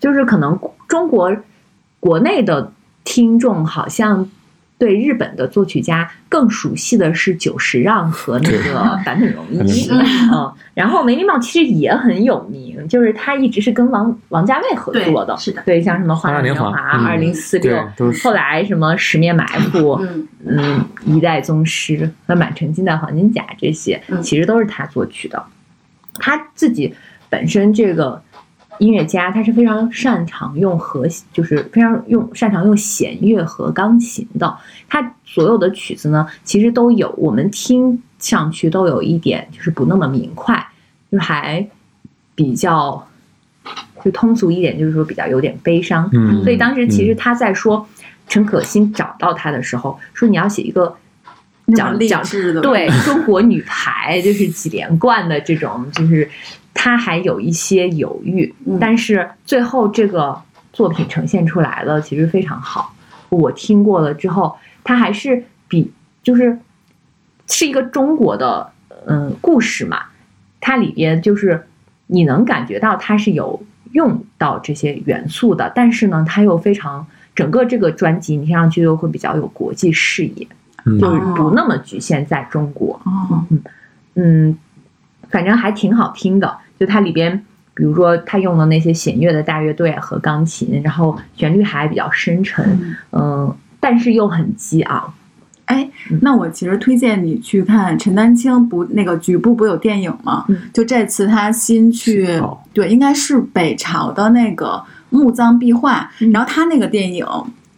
[0.00, 1.34] 就是可能中国
[2.00, 2.72] 国内的
[3.04, 4.28] 听众好像。
[4.82, 16.68] 对日本的作曲家更熟悉的是久石让和那个 坂本龙一，嗯，然后梅林茂其实也很有名，就是他一直是跟王王家卫合作的，是的，对，像什么《花样年华》
[17.06, 17.78] 二零四六，
[18.24, 19.78] 后来什么《十面埋伏》，
[20.44, 25.40] 嗯，一代宗师和《满城尽带黄金甲》这些，其实都是他作曲的，
[26.14, 26.92] 他自己
[27.30, 28.20] 本身这个。
[28.78, 34.56] 音乐家他是非常擅长用和，就是非常用擅长用弦乐和钢琴的。
[34.88, 40.66] 他所有的曲子呢，其实都有我们听上去都有一点就是不那么明快，
[41.12, 41.64] 就还
[42.34, 43.06] 比较
[44.02, 46.08] 就通俗一点，就是说比较有点悲伤。
[46.12, 47.86] 嗯，所以当时其实他在说
[48.26, 50.96] 陈可辛找到他的时候，说你要写一个
[51.76, 52.22] 讲讲
[52.62, 56.28] 对中国女排就是几连冠的这种就是。
[56.84, 62.92] 他还有一些犹豫，但是最后这个作品呈现出来了，其实非常好。
[63.28, 65.92] 我听过了之后，他还是比
[66.24, 66.58] 就是
[67.46, 68.68] 是一个中国的
[69.06, 70.06] 嗯故事嘛，
[70.60, 71.64] 它里边就是
[72.08, 73.62] 你能感觉到它是有
[73.92, 80.48] 用到这些元素的，但是呢，它又非常整个这个专辑你听上去又会比较有国际视野，
[80.98, 83.00] 就是不那么局限在中国。
[83.04, 83.62] 哦，嗯。
[84.14, 84.58] 嗯，
[85.30, 87.44] 反正还挺好听的，就它里边。
[87.74, 95.14] 比如说，他用的那些弦乐的大乐队和钢琴，然后旋律还比较深沉，嗯，但是又很激昂。
[95.64, 95.88] 哎，
[96.20, 100.44] 那我其实推荐你去看陈丹青，不，那个局部不有电影吗？
[100.70, 102.28] 就这次他新去，
[102.74, 107.26] 对，应该是北朝的那个墓葬壁画，然后他那个电影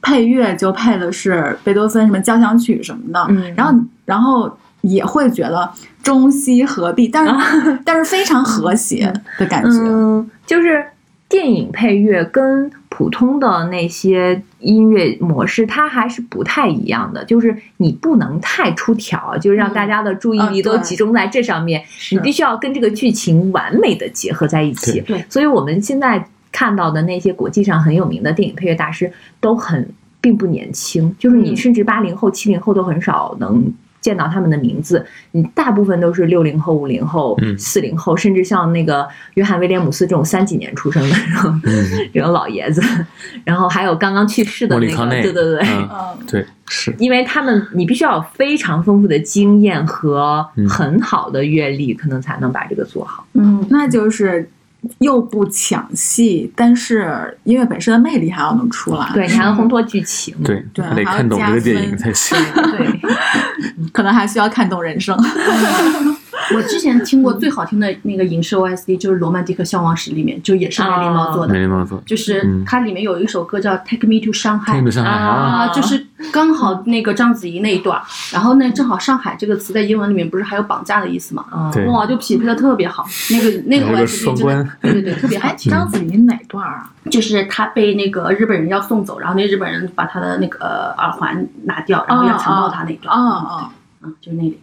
[0.02, 4.58] 配乐就配的是贝多芬什么交响曲什么的，然后，然后。
[4.86, 5.66] 也会觉得
[6.04, 9.70] 中西合璧，但是但是非常和谐的感觉。
[9.70, 10.84] 嗯，就是
[11.28, 17.24] 电影配乐跟普通的那些音乐模式，它还是不太一样的。
[17.24, 21.82] 就是你不能太出挑，就是让大家的注意力都集中在这上面。
[22.12, 25.00] 你必须要跟这个剧情完美的结合在一起。
[25.00, 29.88] 对，所以我们现在看到的那些国际上很有名的电影配乐大师，都很
[30.20, 31.12] 并不年轻。
[31.18, 33.72] 就是你甚至八零后、七零后都很少能。
[34.04, 41.62] 见到他们的名字，你大部分都是六零后、五零后、四零后，甚至像那个约翰威廉姆斯这种三几年出生的这种
[42.12, 42.82] 这种老爷子，
[43.44, 46.94] 然后还有刚刚去世的那个，对对对，嗯，对，是。
[46.98, 53.26] 因为他们你必须要有非常丰富的经验和很好的阅历，可能才能把这个做好。
[53.32, 54.46] 嗯，那就是。
[54.98, 63.00] 又不抢戏，但是音乐本身的魅力还要能出来，对你还能烘托剧情，对，还得看懂这个电影才行，对，
[63.92, 65.16] 可能还需要看懂人生。
[66.54, 71.52] 我之前听过最好听的那个影视 OST 就是《罗曼蒂克消亡史》里面，就也是梅林猫做的。
[71.52, 78.00] 梅林猫做，就是它里面有一首歌叫《Take Me to Shanghai》啊，就是刚好那个章子怡那一段，
[78.32, 81.44] 然后呢，正好“上海”这个词在英文里面不是还有绑架的意思吗？
[81.86, 83.06] 哇，就匹配的特别好。
[83.30, 85.48] 那个那个 OST 真的，对对对，特别好。
[85.70, 86.90] 章子怡哪段啊？
[87.10, 93.14] 就是她被那个日本人要送走，然后那日本人把她的那个耳环拿掉，然后要强暴她那段。
[93.14, 93.70] 啊啊，
[94.02, 94.58] 嗯，就是那里。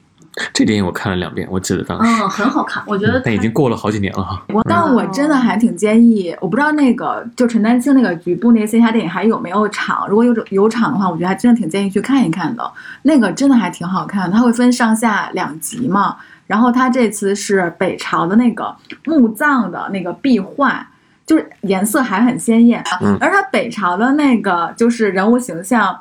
[0.53, 4.41] 这电影我看了两遍，我记得当时嗯很好看，我觉得但已经过了好几年了哈。
[4.47, 12.71] 我但我真的还挺建议，我不知道那个就陈丹青那个局部那个线下电影还有没有场，如果有有场的话，我觉得还真的挺建议去看一看的。
[13.01, 16.15] 那个真的还挺好看，它会分上下两集嘛。
[16.47, 18.73] 然后它这次是北朝的那个
[19.05, 20.87] 墓葬的那个壁画，
[21.25, 22.81] 就是颜色还很鲜艳，
[23.19, 25.99] 而它北朝的那个就是人物形象。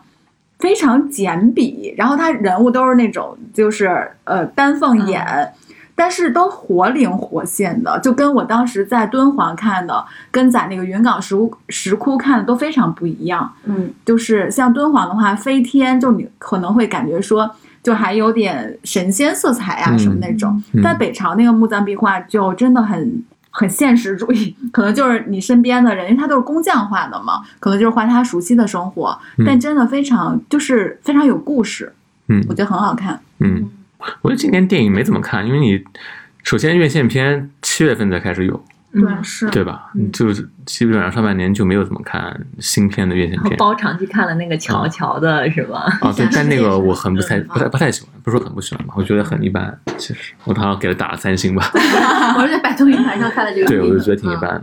[0.61, 5.53] 非常简笔，然后他人物都是那种就是呃丹凤眼，
[5.95, 13.51] 但是都活灵活现的，就跟我当时在敦煌看的，跟在那个云冈石窟石窟看的都非常不一样。
[13.65, 17.51] 嗯，就是像敦煌的话，飞天就你可能会感觉说，
[17.83, 23.25] 就还有点神仙色彩啊什么那种，在北朝那个墓葬壁画就真的很。
[23.51, 31.93] 很现实主义，可能就是你身边的人，因为他都是工匠画的嘛，可能就是画他熟悉的生活，但真的非常就是非常有故事，
[32.29, 33.69] 嗯，我觉得很好看，嗯，
[34.23, 35.83] 我觉得今年电影没怎么看，因为你
[36.43, 38.65] 首先院线片七月份才开始有。
[38.93, 39.93] 对，是，对吧？
[40.13, 45.87] 就是基本上上半年就没有怎么看新片的院线片，包场去看了那个乔乔的是吧？
[46.01, 48.95] 啊，对， 但那个我很不太不太不太喜欢，不是说很不喜欢吧？
[48.97, 51.71] 我觉得很一般，其实我好像给他打了三星吧。
[52.37, 54.63] 我是在百度云盘上看的这个，对，我就觉得挺一般。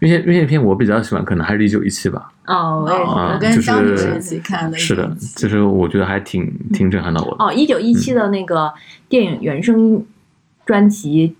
[0.00, 2.32] 院线院线片我比较喜欢，可能还是一九一七吧。
[2.46, 4.76] 哦，我也是，我跟张女士一起看的。
[4.76, 7.44] 是的，其实我觉得还挺挺震撼到我的。
[7.44, 8.72] 哦，一九一七的那个
[9.08, 10.04] 电影原声
[10.66, 11.36] 专辑。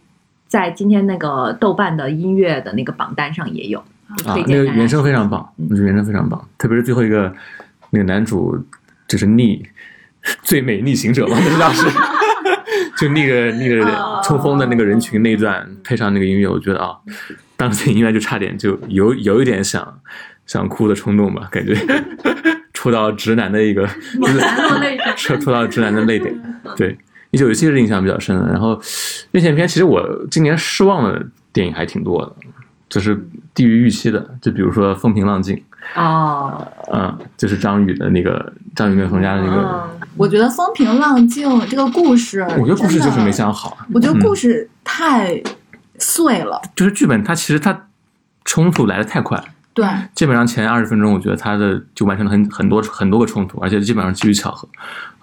[0.49, 3.79] 在今天那个豆瓣的音乐的那个榜单上也有，
[4.25, 7.31] 啊，那个原声非常棒，我觉得原声非常棒，特别是最后一个
[7.91, 8.59] 那个男主
[9.07, 9.63] 就是逆
[10.43, 11.87] 最美逆行者嘛，那当时
[12.97, 16.97] 就那个那个冲锋的那个人群那一段配上那个音乐，我觉得啊，
[17.57, 20.01] 当时音乐就差点就有有一点想
[20.47, 21.77] 想哭的冲动吧，感觉
[22.73, 23.87] 触到直男的一个，
[25.15, 26.35] 触触到直男的泪点，
[26.75, 26.97] 对。
[27.31, 28.81] 一九一七是印象比较深的，然后
[29.33, 32.33] 院线片其实我今年失望的电影还挺多的，
[32.89, 35.55] 就是低于预期的，就比如说《风平浪静》
[36.01, 39.91] 哦，嗯，就是张宇的那个张宇跟冯家的那个。
[40.17, 43.77] 我觉得《风平浪静》这个故事，我觉得故事就是没想好。
[43.93, 45.41] 我觉得故事太
[45.99, 47.89] 碎了，就是剧本它其实它
[48.45, 49.43] 冲突来的太快。
[49.79, 54.69] 对，基本上前二十分钟，我觉得他的就完成了很很多很多个冲突，而且基本上基于巧合。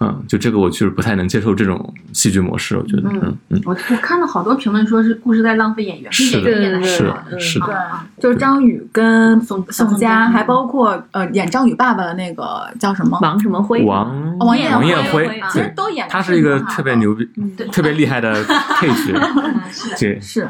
[0.00, 3.02] 嗯，就这个我就是不太能接受这种戏剧模式，我觉得。
[3.10, 3.60] 嗯嗯。
[3.66, 7.66] 我我看了好多评论说是故事在浪费演员，是的，是的，是的。
[7.66, 16.06] 对，就是张宇跟宋宋佳，还包括呃演张宇爸爸的那个叫什么王什么辉，王王艳王艳辉，其实都演。
[16.08, 17.28] 他是一个特别牛逼、
[17.70, 18.42] 特别厉害的
[18.78, 19.18] 配角。
[20.00, 20.48] 对，是。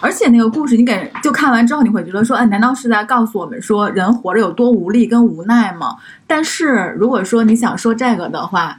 [0.00, 5.96] 而且那个故事，你给就看完之后，你会觉得说，哎，难道是在告诉我们说人活着有多无力跟无奈吗？
[6.26, 8.78] 但是如果说你想说这个的话，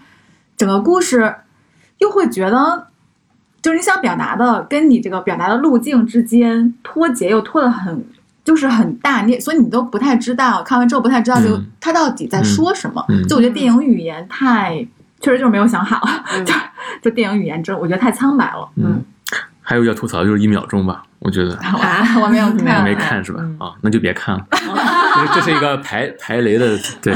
[0.56, 1.36] 整个故事
[1.98, 2.88] 又会觉得，
[3.62, 8.06] 就是你想表达的跟你这个表达的路径之间脱节，又脱得很，
[8.46, 13.06] 就是很大，你所以你都不太知道，看完之后不太知道就他到底在说什么。
[13.28, 14.76] 就我觉得电影语言太，
[15.20, 16.02] 确实就是没有想好，
[16.46, 16.54] 就
[17.02, 18.70] 就电影语言真我觉得太苍白了。
[18.76, 19.04] 嗯。
[19.62, 23.42] 还有要吐槽就是一秒钟吧，我觉得啊 我没有看，没看是吧？
[23.60, 24.46] 啊，那就别看了，
[25.34, 27.14] 这是一个排排雷的，对。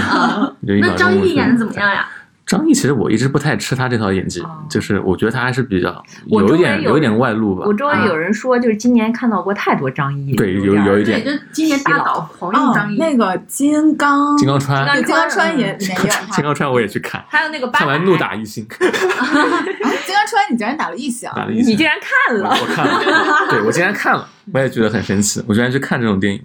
[0.62, 2.06] 那张译演的怎么样呀？
[2.46, 7.64] 张译其实我一直不太吃他这套演技，就是我觉得他还是比较有一点有一点外露吧。
[7.66, 11.24] 我周围有人说，就是今年看到过太多张译，对，有有一点。
[11.24, 12.98] 对，就今年大导狂用张译。
[12.98, 16.04] 那个金刚，金刚川，金刚川也没有。
[16.36, 18.68] 金刚川我也去看，还有那个看完怒打一星。
[18.78, 21.30] 金刚川，你竟然打了一星？
[21.34, 22.50] 打了一星，你竟然看了？
[22.50, 23.00] 我看了，
[23.50, 25.42] 对我竟然看了，我也觉得很神奇。
[25.48, 26.44] 我居然去看这种电影，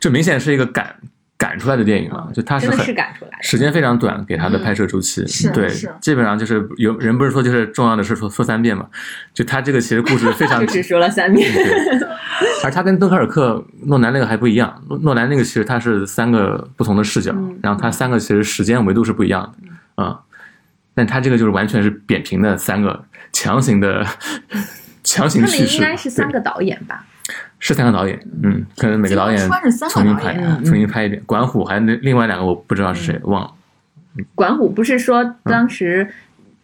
[0.00, 0.96] 这明显是一个感。
[1.44, 2.78] 赶出来的电影嘛，就它是很
[3.42, 5.22] 时间非常短，给它的拍摄周期，
[5.52, 5.68] 对，
[6.00, 8.86] 基本上就是有人不是说就是重要的事说说三遍嘛，
[9.34, 11.52] 就他这个其实故事非常 只说了三遍，
[12.64, 19.42] 而他跟敦刻尔克诺兰那个还不一样，诺兰那个其实他是三个不同的视角，然后他三个其实时间维度是不一样
[19.96, 20.20] 的，啊，
[20.94, 24.06] 但他这个就是完全是扁平的三个强行的
[25.04, 27.04] 强行叙事，应该是三个导演吧。
[27.66, 29.48] 是三个导演，嗯，可能每个导演
[29.88, 30.34] 重新拍，
[30.66, 31.22] 重新拍一遍。
[31.24, 33.50] 管虎还有那另外两个我不知道是谁，忘了。
[34.34, 36.06] 管虎不是说当时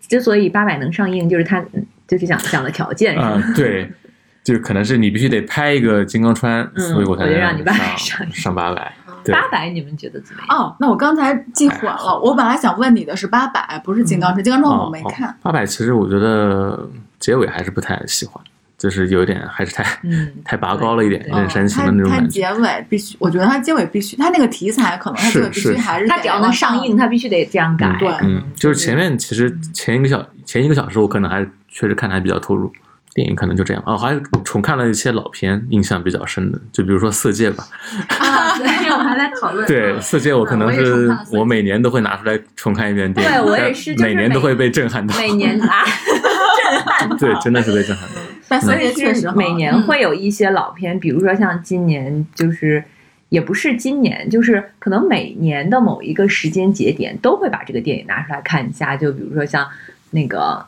[0.06, 1.64] 之所以八百能上映，就是他
[2.06, 3.90] 就是讲讲的条件啊， 对，
[4.44, 7.64] 就是可能是你必须得拍一个金刚川，所以我才让你
[7.96, 8.92] 上上八百。
[9.32, 10.58] 八百你们觉得怎么样？
[10.58, 15.34] 哦，那我刚才记混了，我本来想问你的是八百，不是金刚川，金刚川我没看。
[15.40, 16.86] 八百其实我觉得
[17.18, 18.42] 结尾还是不太喜欢。
[18.80, 19.84] 就是有点还是太
[20.42, 22.30] 太拔高了一点，任煽情的那种感觉。
[22.30, 27.94] 结尾必须，我觉得他结尾必须，他那个题材可能他这个必须还是他只要能上映，他必须得这样改。
[28.00, 32.72] 对，嗯，就是前面其实前一个小前一个小时，我可能还确实看的还比较投入。
[33.12, 37.66] 电影可能就这样哦，还重看了一些老片，印象比较深的，就比如说《色戒》吧。
[38.06, 39.66] 啊，对，我还在讨论。
[39.68, 43.32] 对，《色戒》我可能是我每年都会拿出来重看一遍电影。
[43.32, 45.12] 对我也是，每年都会被震撼到。
[45.18, 46.22] 每年啊，震
[47.08, 47.18] 撼。
[47.18, 48.08] 对， 真的是被震撼。
[48.48, 52.82] 但所以确实每年会有一些老片，比如说像今年，就是
[53.28, 58.96] 也不是今年，就是可能每年的某一个时间节点都会把这个电影拿出来看一下。
[58.96, 59.66] 就比如说像
[60.10, 60.64] 那个。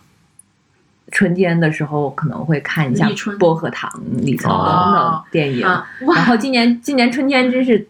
[1.10, 3.06] 春天的时候可能会看一下
[3.36, 3.90] 《薄荷糖》
[4.24, 7.86] 李沧东的电影，然后今年今年春天真是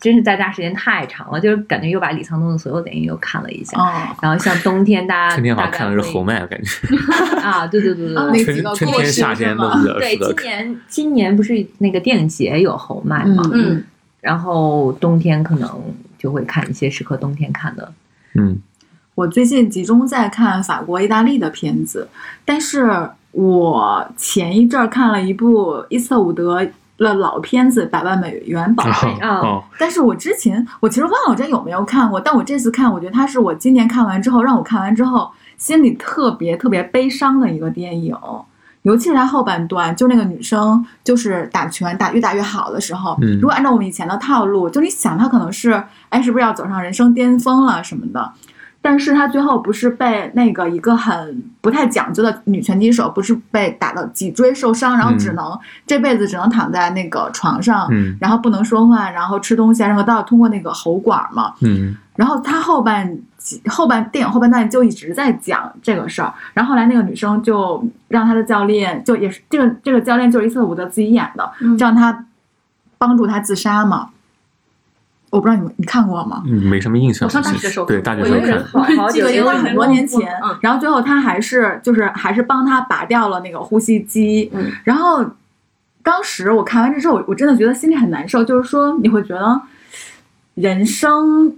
[0.00, 3.78] 真是在家时间太长了，就是感觉又把李沧东的所有电影又看了一下。
[4.20, 6.96] 然后像冬天，大家春天好像看的是侯麦，感觉
[7.40, 13.82] 啊，对对对对对，春春天夏天都比较对，今年今年不是那个电影节有侯麦嘛，嗯，
[14.20, 15.70] 然后冬天可能
[16.18, 17.92] 就会看一些适合冬天看的，
[18.34, 18.58] 嗯。
[19.16, 22.08] 我最近集中在看法国、意大利的片子，
[22.44, 26.66] 但是我前一阵儿看了一部伊斯特伍德
[26.96, 28.90] 的老片子《百万美元宝贝》
[29.26, 38.16] 啊，但是我之前我其实忘了我这有没有看过，但我这次看，我觉得它是我今年看完之后让我看完之后心里特别特别悲伤的一个电影，
[38.82, 48.32] 尤其是它后半段，就那个女生就是打拳打越打越好的时候，如果按照我们以前的套路，就你想她可能是哎是不是要走上人生巅峰了什么的。
[48.86, 57.88] 但是他最后不是被那个一个很不太讲究的女拳击手，不是被打到脊椎受伤，然后只能这辈子只能躺在那个床上，
[58.20, 61.54] 然后不能说话，然后吃东西，然后都要通过那个喉管嘛。
[61.62, 61.96] 嗯。
[62.14, 63.18] 然后他后半
[63.68, 72.26] 后半电影后半段就一直在讲这个事儿，然后后来那个女生就让他的教练，就也是这个这个教练就是伊瑟伍德自己演的，让他
[72.98, 74.10] 帮助他自杀嘛。
[75.34, 76.44] 我不知道你们你看过吗？
[76.46, 77.26] 嗯，没什么印象。
[77.26, 78.38] 我上大学的时候对大学时候
[78.84, 80.32] 看，记得因为很多年前。
[80.60, 84.48] 然后最后他还是就是还是帮他拔掉了那个呼吸机。
[84.54, 84.70] 嗯。
[84.84, 85.26] 然后
[86.04, 88.44] 当时我看完这之后，我真的觉得心里很难受。
[88.44, 89.60] 就是说你会觉得
[90.54, 91.56] 人生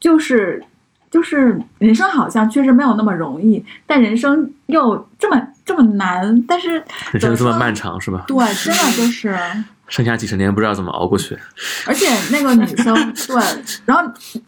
[0.00, 0.64] 就是
[1.08, 6.44] 就是人生好像确实没有那么容易，但人生又这么这么难。
[6.48, 8.24] 但是人生这么漫长是吧？
[8.26, 9.38] 对，真的就是。
[9.94, 11.38] 剩下几十年不知道怎么熬过去。
[11.86, 12.92] 而且那个女生
[13.28, 13.36] 对，
[13.84, 14.02] 然后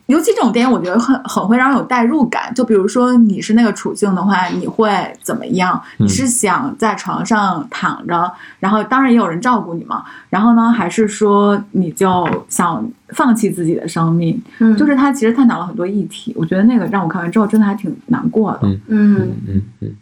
[0.07, 2.53] 尤其这种电影，我觉得很很会让人有代入感。
[2.53, 4.91] 就比如说你是那个处境的话，你会
[5.23, 5.81] 怎么样？
[5.99, 8.29] 你是想在床上躺着，
[8.59, 10.05] 然后当然也有人照顾你嘛。
[10.29, 14.43] 然后呢，还是说你就想放弃自己的生命？
[14.59, 16.35] 嗯，就是他其实探讨了很多议题。
[16.37, 18.61] 我觉得那个让我看完之后真的还挺难过的。
[18.63, 19.97] 嗯嗯嗯嗯。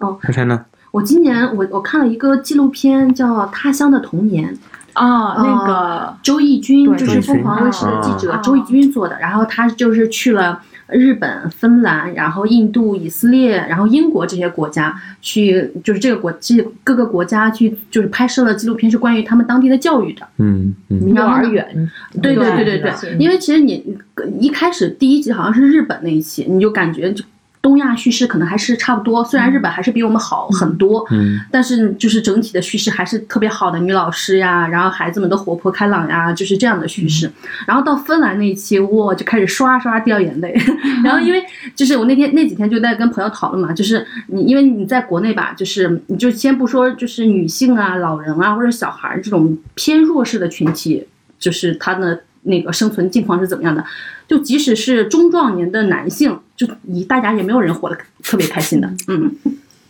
[0.00, 0.66] 哦，珊珊呢？
[0.90, 4.52] 我今年我我看了一个纪录片，叫《他乡的童年》
[4.92, 20.26] 啊，那个周轶君就是凤凰卫视的记者周轶君做的，然后他就是去了日本、芬兰，然后印度、以色列，然后英国这些国家去，就是这个国这各个国家去，就是拍摄了纪录片，是关于他们当地的教育的。
[20.38, 21.88] 嗯嗯，幼儿园。
[22.20, 23.96] 对对对对对，因为其实你
[24.40, 27.24] 一开始第一集好像是日本那一期，你就感觉就。
[27.62, 37.30] 东亚叙事可能还是差不多，虽然日本还是比我们好很多，嗯，但是就是整体的叙事还是特别好的女老师呀，然后孩子们都活泼开朗呀，就是这样的叙事。
[37.66, 40.58] 然后到芬兰那一期，哇，就开始刷刷掉眼泪。
[41.04, 41.44] 然后因为
[41.74, 51.06] 就是我那天那几天就在跟朋友讨论嘛，就是你因为你在国内吧，就是你就先不说就是女性啊、老人啊或者小孩这种偏弱势的群体，
[51.38, 53.84] 就是他的那个生存境况是怎么样的。
[54.26, 59.34] 就即使是中壮年的男性，就你大家也没有人活得特别开心的，嗯，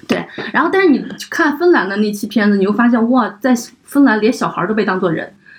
[0.07, 0.25] 对。
[0.53, 3.53] 然后，但是你看芬兰的那期片子，你会发现哇，在
[3.83, 5.35] 芬兰连小孩都被当做人，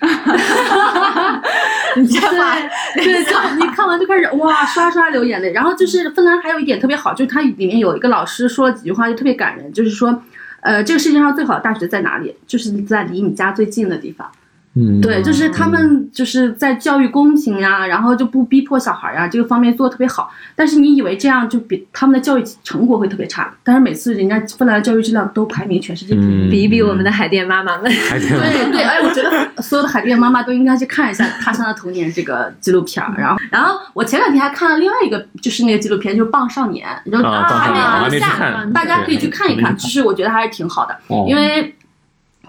[1.96, 2.54] 你知道吗？
[2.94, 5.52] 对，看你看完就开始哇刷刷流眼泪。
[5.52, 10.22] 然后就是芬兰还有一点特别好，就是它里面有一个老师说了几句话就特别感人，就是说，
[10.62, 12.34] 呃，这个世界上最好的大学在哪里？
[12.46, 14.26] 就是在离你家最近的地方。
[14.74, 20.30] 嗯，对，就是他们就是在教育公平呀，然后就不逼迫小孩呀，这个方面做的特别好。
[20.56, 23.52] 但是你以为这样就比他们的教育成果会特别差？
[23.62, 27.84] 但是每次人家芬兰的教育质量都排名全世界第一，比一比我们的海淀妈妈们。
[27.84, 33.04] 对对，哎，我觉得所有的海淀妈妈都应该去看一下《他乡的童年》这个纪录片。
[33.18, 39.76] 然后，然后我前两天还看了另外一个，就是那个纪录片，就是《棒少年》，然后还没下，大家可以去看一看。
[39.76, 40.96] 其实我觉得还是挺好的，
[41.28, 41.74] 因为。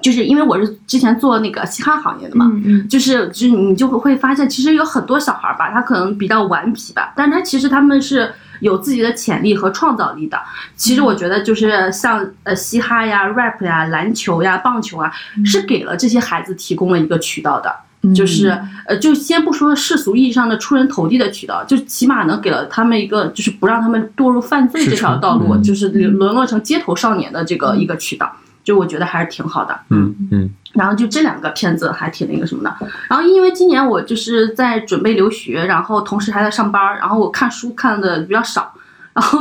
[0.03, 2.45] 就是因为我是之前做那个嘻哈行业的嘛，
[2.87, 10.37] 就是就是你就会发现，其实有很多小孩吧，他可能比较顽皮吧，但是他其实他们是有自己的潜力和创造力的。
[10.75, 15.11] 其实我觉得就是像呃嘻哈呀、rap 呀、篮球呀、棒球啊，
[15.45, 17.73] 是给了这些孩子提供了一个渠道的。
[18.13, 18.49] 就是
[18.85, 28.29] 呃，就先不说世俗意义上的出人头地的渠道，就起码能给了他们一个，就是不让他们堕入犯罪这条道路，就是沦落成街头少年的这个一个渠道。
[28.63, 32.73] 就我觉得还是挺好的，嗯嗯，然后就这两个片子还挺那个什么的，
[33.09, 38.73] 然后因为今年我就是在准备留学，然后同时还在上班，然后我看书看的比较少，
[39.13, 39.39] 然后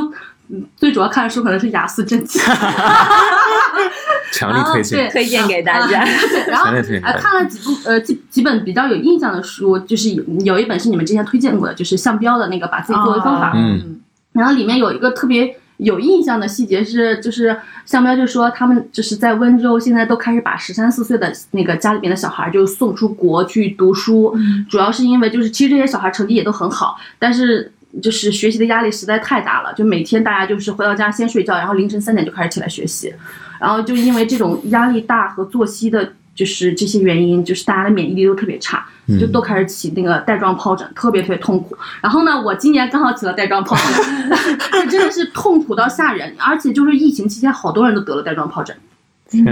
[0.76, 2.38] 最主要看的书可能是雅思真题，
[4.32, 5.08] 强力推荐。
[5.12, 6.04] 推荐给大家，
[6.48, 14.00] 然后呃看了几部呃几几本比较有印象的书，就是有有一本是你们之前推荐过的，就是向标的那个把自己作为方法，嗯，
[14.32, 15.56] 然后里面有一个特别。
[15.82, 24.36] 有印象的细节是，就是向彪就说他们就是在温州，现在都开始把十三四岁的那个家里面的小孩就送出国去读书，
[24.70, 27.72] 主要是因为就是其实这些小孩成绩也都很好，但是
[28.02, 33.12] 就是学习的压力实在太大了，就每天大家就是回到家先睡觉，然后凌晨三点就开始起来学习，
[33.60, 36.12] 然后就因为这种压力大和作息的。
[36.34, 38.86] 就是这些原因，就是大家的免疫力都特别差，
[39.20, 41.76] 就都开始起那个带状疱疹，特别特别痛苦。
[42.00, 46.34] 然后呢，我今年刚好起了带状疱疹， 真的是痛苦到吓人。
[46.38, 48.74] 而且就是疫情期间，好多人都得了带状疱疹。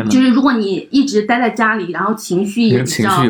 [0.08, 3.22] 就是如果你一直待在家里，然后情绪也比较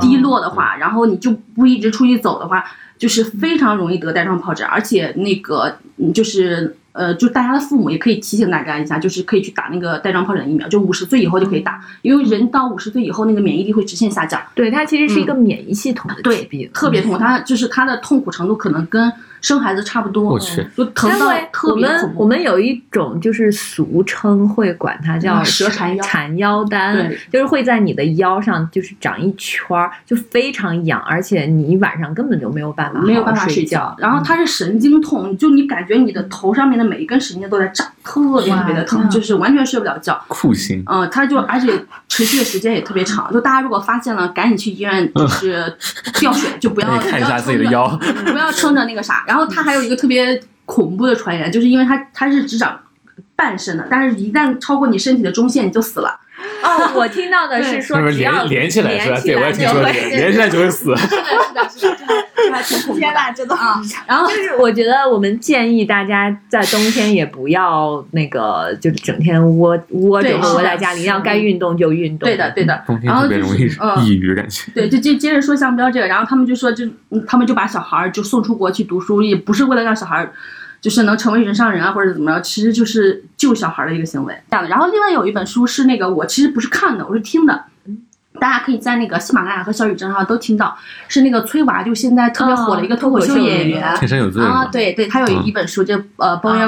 [0.00, 2.64] 低落的话，然后你就不一直出去走的话，
[2.98, 4.66] 就是非常容易得带状疱疹。
[4.66, 5.78] 而且那个
[6.12, 6.76] 就是。
[6.96, 14.40] 呃，就大家的父母也可以提醒大家一下，就是可以去打那个带状疱疹疫苗，就五十岁以后就可以打，因为人到五十岁以后那个免疫力会直线下降。
[14.54, 17.18] 对，它其实是一个免疫系统的疾病，特别痛苦。
[17.18, 19.12] 它就是它的痛苦程度可能跟。
[19.46, 22.22] 生孩子差不多，我去，就疼到特别恐怖。
[22.22, 33.94] 我们有一种就是俗称会管它叫蛇缠腰，缠腰丹，就是会在你的腰上就是长一圈儿，就非常痒，而且你晚上根本就没有办法没有办法睡觉。
[33.98, 40.20] 然后它是神经痛，就你感觉你的头上面的每一根神经都在炸，特别特别的疼，就是完全睡不了觉。
[40.26, 40.82] 酷刑。
[40.86, 41.72] 嗯，它就而且
[42.08, 45.72] 持续的时间也特别长，就大家如果发现了，赶紧去医院就是
[46.18, 47.86] 吊水，就不要看一下自己的腰，
[48.26, 49.35] 不要撑着那个啥，然。
[49.36, 52.80] 然后它还有一个特别恐怖的传言，就是因为它它是只长
[53.36, 56.18] 半身的，但是一旦超过你身体的中线，你就死了。
[56.62, 59.20] 哦，我听到的是说只要连起来是吧？
[59.24, 60.94] 对，我也听说连起来就会死。
[60.96, 62.14] 是的，是的，是的。
[62.52, 63.00] 还挺恐怖的。
[63.00, 63.80] 天呐，真的啊！
[64.06, 72.28] 然后就是我觉得我们建议大家在冬天也不要那个，就是整天窝窝着窝在家里，要该运动就运动。
[72.28, 72.82] 对的，对的。
[72.86, 74.70] 冬天然后就特别容易抑郁，感觉。
[74.74, 80.32] 对，就接接着说项标这个，然后他们就说就，嗯他们就把小孩儿就送出国去读书，也不是为了让小孩儿
[80.86, 84.32] 就是能成为人上人啊，或者怎么着，其实就是救小孩的一个行为。
[84.48, 84.70] 这样的。
[84.70, 87.64] 然后另外有一本书是那个我其实不是看的，我是听的。
[88.36, 90.76] 大家可以在那个喜马拉雅和小宇宙上都听到，
[91.08, 93.94] 是那个崔娃，就现在特别火的一个脱口秀演员。
[93.96, 96.58] 天生有罪啊，对对，他有一本书叫呃《Boy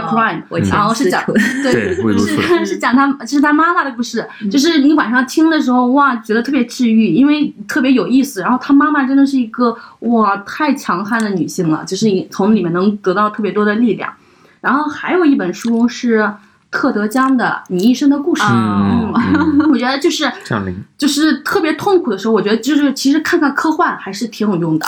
[0.71, 1.23] 然后是讲
[1.63, 2.69] 对是。
[2.69, 8.41] 是讲他是他妈妈的故事，就是你晚上听的时候哇，觉得特别治愈，因为特别有意思。
[8.41, 14.13] 然后他妈妈真的是一个哇太强悍的女性了，就是你从里面能得到特别多的力量。
[14.61, 16.31] 然后还有一本书是
[16.71, 20.77] 特德·江的《你一生的故事》，嗯嗯， 我觉得就是降临。
[20.99, 24.87] 就是特别痛苦的时候，我觉得就是其实看看科幻还是挺有用的。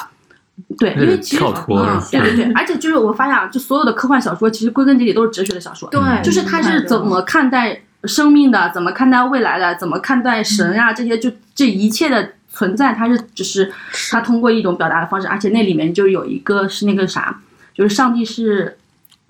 [0.78, 5.89] 对，因为其实嗯，对对对，而且就是我发现啊，就所有的科幻小说，其实归根结底都是哲学的小说。
[5.89, 13.73] 对，就是他是怎么看待生命的，怎么看待未来的，怎么看待神呀、这些，就这一切的存在，他是只是
[14.11, 17.40] 他通过一种表达的方式，而且那里面就有一个是那个啥，
[17.74, 18.77] 就是上帝是，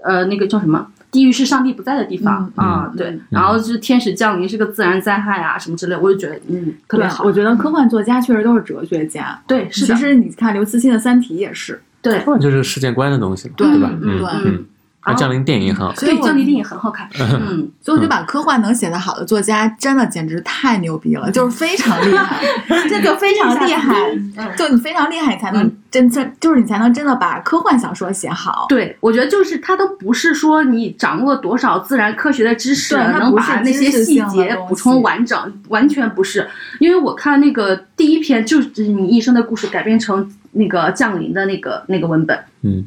[0.02, 0.89] 呃，那个叫什么？
[1.10, 9.40] 地狱是上帝不在的地方嗯啊，对，然后就是天使降临是个自然灾害啊什么之类，我就觉得嗯特别，好我，觉得科幻作家确实都是哲学家。
[9.46, 13.90] 对，是的，其实你看刘慈欣的《三体》也是，对，科幻就是世界观的东西嘛，对对吧？
[14.02, 14.58] 嗯对
[15.06, 15.12] 嗯。
[15.12, 22.44] 那降临电影很好看，所以降临电影很好看，嗯，所以我就把科幻能写得好的作家，真的简直太牛逼了，就是非常厉害，
[22.86, 24.12] 这就非常厉害，
[24.59, 28.66] 就你非常厉害，你才能真真就是你才能真的把科幻小说写好。
[28.68, 36.47] 对，我觉得就是它都不是说你掌握多少自然科学的知识，对能把那些细节补充完整，完全不是。
[36.78, 42.85] 因为我看那个第一篇就是你一生的故事改编成那个降临的那个那个文本，嗯，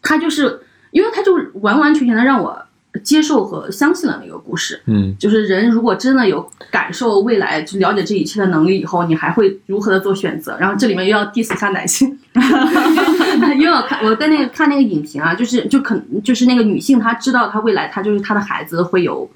[0.00, 0.60] 它就是
[0.90, 2.60] 因为他就完完全全的让我
[3.04, 4.80] 接受和相信了那个故事。
[4.86, 10.56] 嗯就是人如果真的有感受未来，就了解这一切的能力以后，你还会如何的做选择？
[10.58, 12.18] 然后这里面又要 diss 一下男性，
[13.58, 19.30] 因为我看我在那个看那个影评啊，就是就可就是那个女性她知道她未来她就是她的孩子会有。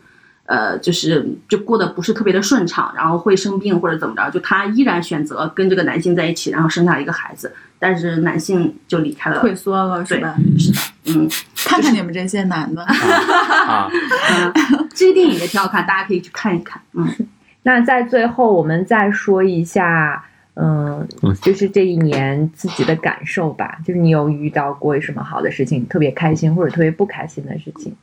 [0.52, 9.40] 呃，就是就过得不是特别的顺畅，然后会生病或者怎么着，就她依然选择跟这个男性在一起，然后生下了一个孩子，但是男性就离开了。
[9.40, 10.36] 退缩了是吧？
[10.58, 11.26] 是的，嗯，
[11.56, 13.88] 看看你们这些男的，啊，
[14.30, 14.52] 嗯，
[14.94, 16.82] 这个电影也挺好看，大家可以去看一看。
[16.92, 17.08] 嗯，
[17.64, 20.22] 那在最后，我们再说一下，
[20.56, 23.78] 嗯嗯，就是这一年自己的感受吧。
[23.86, 27.96] 就是你有遇到过什么好的事情，特别开心或者特别不开心的事情？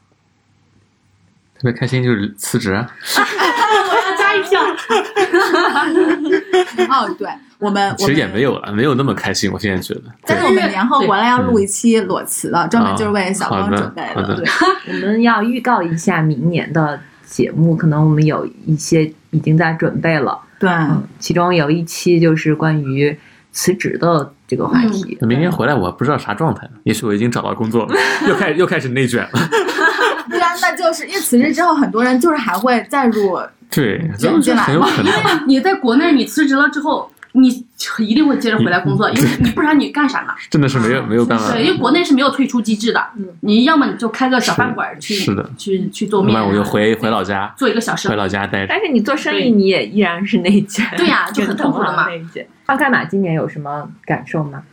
[1.60, 4.61] 特别开心就是辞职啊，我要加一票。
[6.90, 7.27] 哦，对
[7.57, 9.52] 我们 其实也没有了，没有那么开心。
[9.52, 14.45] 我现在觉得，但是我们年后回来要录一期裸辞的，专门就是为小光准备好的对，
[14.88, 20.40] 我们要预告一下明年的节目，可能我们有一些已经在准备了。
[20.60, 23.18] 对，嗯，其中有一期就是关于
[23.52, 25.18] 辞职的这个话题。
[25.22, 27.94] 明年回来我不知道啥状态，也许我已经找到工作了，
[28.30, 29.49] 又开又开始内卷了。
[30.62, 33.40] 那就是因为辞职之后，很多人就是还会再入，
[33.70, 35.48] 对，卷这进来嘛很有可能。
[35.48, 37.48] 你在国内你辞职了之后，你
[38.00, 40.34] 一定会接着回来工作，因为你不然你干啥呢？
[40.50, 41.52] 真的是没有没有办法。
[41.52, 43.02] 对，因为国内是没有退出机制的，
[43.42, 48.16] 你要么你就开个小饭馆去，是的去去做面我就回回老家，做一个小生回。
[48.16, 48.68] 老家待着。
[48.68, 50.86] 但是你做生意，你也依然是内卷。
[50.98, 52.48] 对呀就很痛苦了嘛内卷。
[52.66, 54.64] 花开马今年有什么感受吗？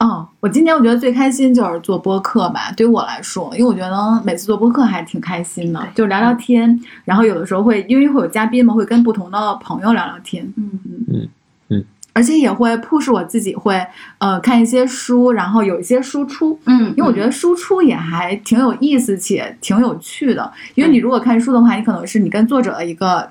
[0.00, 10.70] 哦，我今年我觉得最开心就是做播客吧，对于我来说，因为我觉得每次做播客还挺开心的，就聊聊天，然后有的时候会因为会有嘉宾嘛，会跟不同的朋友聊聊天，嗯。
[10.72, 11.28] 嗯嗯
[11.68, 13.80] 嗯，而且也会 push 我自己会
[14.18, 23.30] 呃看一些书，然后有一些输出，嗯，因为我觉得输出也还挺有意思且挺有趣的，因为你如果看书的话，你可能是你跟作者的一个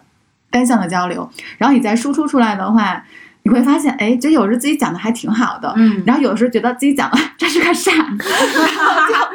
[0.49, 3.03] 单向的交流，然后你再输出出来的话，
[3.49, 8.07] 你会发现，哎，就有时候自己讲的还挺好的，嗯，然后有时候觉得自己讲的这 是个傻，然
[8.77, 9.34] 后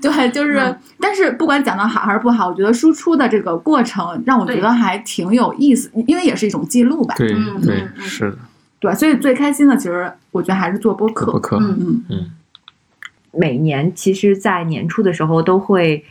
[0.00, 7.14] 就 对，就是，嗯但是不管讲的好还是不好，我觉得输出的这个过程让我觉得还挺有意思，因为也是一种记录吧。
[7.16, 8.38] 对对嗯嗯嗯是的，
[8.80, 11.26] 对，所以最开心的其实我觉得还是做播客。
[11.30, 11.58] 播客。
[11.58, 12.30] 嗯嗯嗯
[13.34, 16.04] 每年其实，在年初的时候都会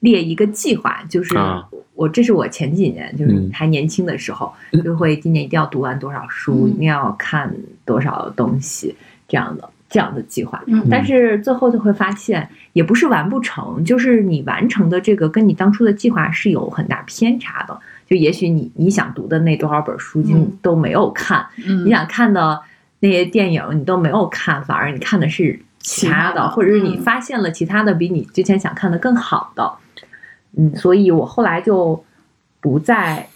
[0.00, 4.52] 列一个计划，就是啊我这是我前几年就是嗯还年轻的时候，
[4.84, 7.54] 就会今年一定要读完多少书，嗯一定要看
[7.84, 8.94] 多少东西
[9.26, 10.62] 这样的这样的计划。
[10.66, 17.78] 嗯但是最后就会发现，也不是完不成，就是你完成的这个跟你当初的计划是有很大偏差的。
[18.06, 22.60] 就也许你你想读的那多少本书，就嗯都没有看，嗯你想看的
[23.00, 29.72] 那些电影你都没有看，反而你看的是其他的，或者是你发现了其他的比你之前想看的更好的。
[30.56, 32.04] 嗯，所以我后来就
[32.60, 33.28] 不再。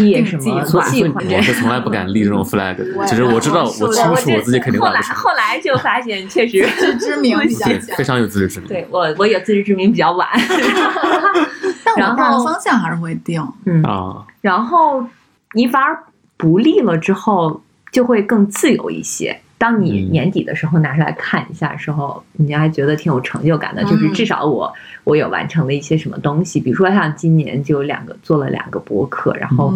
[0.00, 1.20] 列什么计划？
[1.36, 2.74] 我是从来不敢立这种 flag。
[3.06, 5.14] 其实我知道，我清楚我自己肯定完不成。
[5.14, 8.68] 后来就发现，确实 自知之明比较非常有自知之明。
[8.68, 10.28] 对我，我有自知之明比较晚。
[11.84, 13.40] 但我大的方向还是会定。
[13.66, 14.26] 嗯啊。
[14.40, 15.06] 然后
[15.52, 15.96] 你反而
[16.36, 17.62] 不立了之后，
[17.92, 19.40] 就会更自由一些。
[19.58, 23.82] 当你年底的时候拿出来看一下的时候，你还觉得挺有成就感的。
[23.82, 24.72] 就是至少我
[25.02, 29.74] 我有完成了一些什么东西，比如说像今年就有两个做了两个博客，然后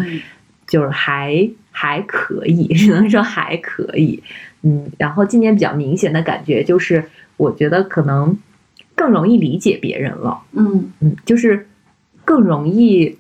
[0.69, 4.23] 就是还还可以，只能说还可以。
[4.63, 7.05] 嗯，然后今年比较明显的感觉就是，
[7.37, 8.39] 我觉得可能
[8.95, 10.41] 更容易理解别人了。
[10.53, 11.67] 嗯嗯，就是
[12.25, 13.19] 更容易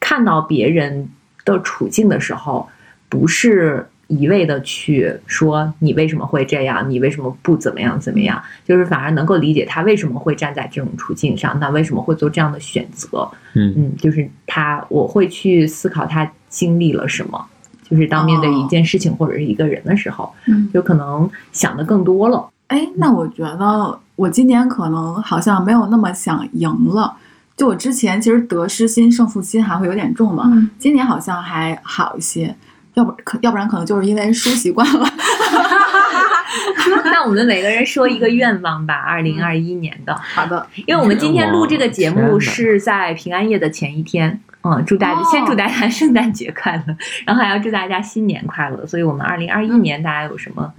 [0.00, 1.10] 看到别人
[1.44, 2.66] 的处境的时候，
[3.10, 3.86] 不是。
[4.08, 13.30] 一味的去说你为什么会这样，你为什么不怎么样怎么样，就是反而能够理解他为什么会站在这种处境上，那为什么会做这样的选择？
[13.54, 17.46] 嗯嗯，就是他，我会去思考他经历了什么，
[17.88, 22.48] 就是当面对一件事情或者是一个人的时候，嗯，就可能想的更多了。
[22.68, 27.14] 哎，那我觉得我今年可能好像没有那么想赢了，
[27.56, 32.56] 就我之前其实得失心、胜负心还会有点重嘛，今年好像还好一些。
[32.98, 35.08] 要不可，要不然可能就是因为输习惯了。
[37.04, 40.12] 那我们每个人说一个愿望吧，二零二一年的。
[40.16, 44.40] 好的，因为我们今天录这个节目是在平安夜的前一天。
[44.64, 48.84] 嗯，祝大家先祝大家圣诞节快乐，然后还要祝大家新年快乐。
[48.84, 50.72] 所以我们二零二一年大家有什么？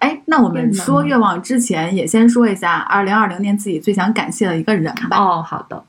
[0.00, 5.16] 哎，那我们说愿望之前，也先说一下二零二零年自己最想感谢的一个人吧。
[5.16, 5.84] 哦，好的。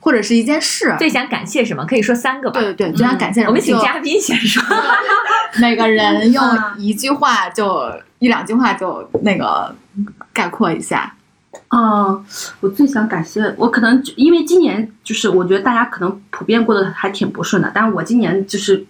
[0.00, 1.84] 或者是一件事，最想感谢什么？
[1.86, 2.60] 可以说三个吧。
[2.60, 3.50] 对对对，最想感谢什么？
[3.50, 4.62] 我们请嘉宾先说。
[5.60, 6.42] 每个人用
[6.76, 9.74] 一句话，就一两句话，就那个
[10.32, 11.14] 概括一下。
[11.68, 12.24] 嗯，
[12.60, 18.86] 我最想感谢，我可能因为今年就是，我觉得大家可能普遍过得还挺不顺的，但是我今年就是。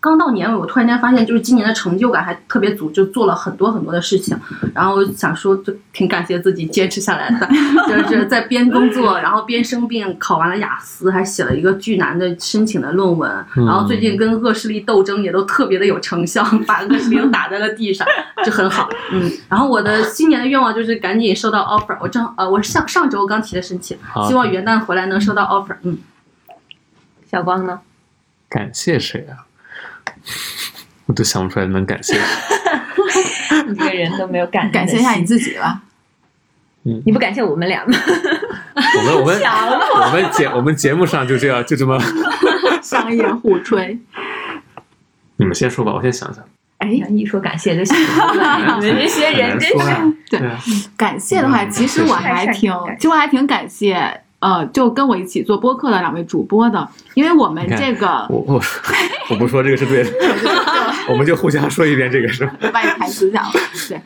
[0.00, 4.34] 刚到年尾，我突然间发现，就是今年的成就感还特别足，就做了很多很多的事情。
[4.74, 7.46] 然后想说，就挺感谢自己坚持下来的，
[8.08, 13.30] 就是在边工作，然后边生病，考完了雅思，还写了一个巨难的申请的论文。
[13.54, 18.06] 然后最近跟恶势力斗争也都特别的有成效，把恶势力打在了地上，
[18.42, 18.88] 就很好。
[19.12, 19.30] 嗯。
[19.50, 21.98] 然后我的新年的愿望就是赶紧收到 offer。
[22.00, 25.76] 我正呃，我上上周刚提的申请，希望元旦回来能收到 offer。
[25.82, 25.98] 嗯。
[27.30, 27.80] 小光呢？
[28.48, 29.49] 感谢谁啊？
[31.06, 32.18] 我都想不出来能感谢。
[33.66, 35.82] 你这个人都没有感感谢一下你自己吧。
[36.84, 37.98] 嗯，你不感谢我们俩吗？
[38.74, 39.40] 我们我们
[40.06, 41.98] 我们节我们节目上就这样就这么
[42.82, 43.98] 商业互吹。
[45.36, 46.42] 你们先说吧，我先想想。
[46.78, 48.78] 哎，一说感谢就想了。
[48.80, 49.76] 你们这些人真是
[50.30, 50.40] 对
[50.96, 54.22] 感谢的话，其实我还挺，其实我还挺感谢。
[54.40, 58.60] 呃，就跟我一起做播客的两位主播的，因为我们这个，我我
[59.28, 60.10] 我不说这个是对的，
[61.10, 62.46] 我们就互相说一遍这个是。
[62.72, 63.50] 把你台词讲了，
[63.88, 64.00] 对，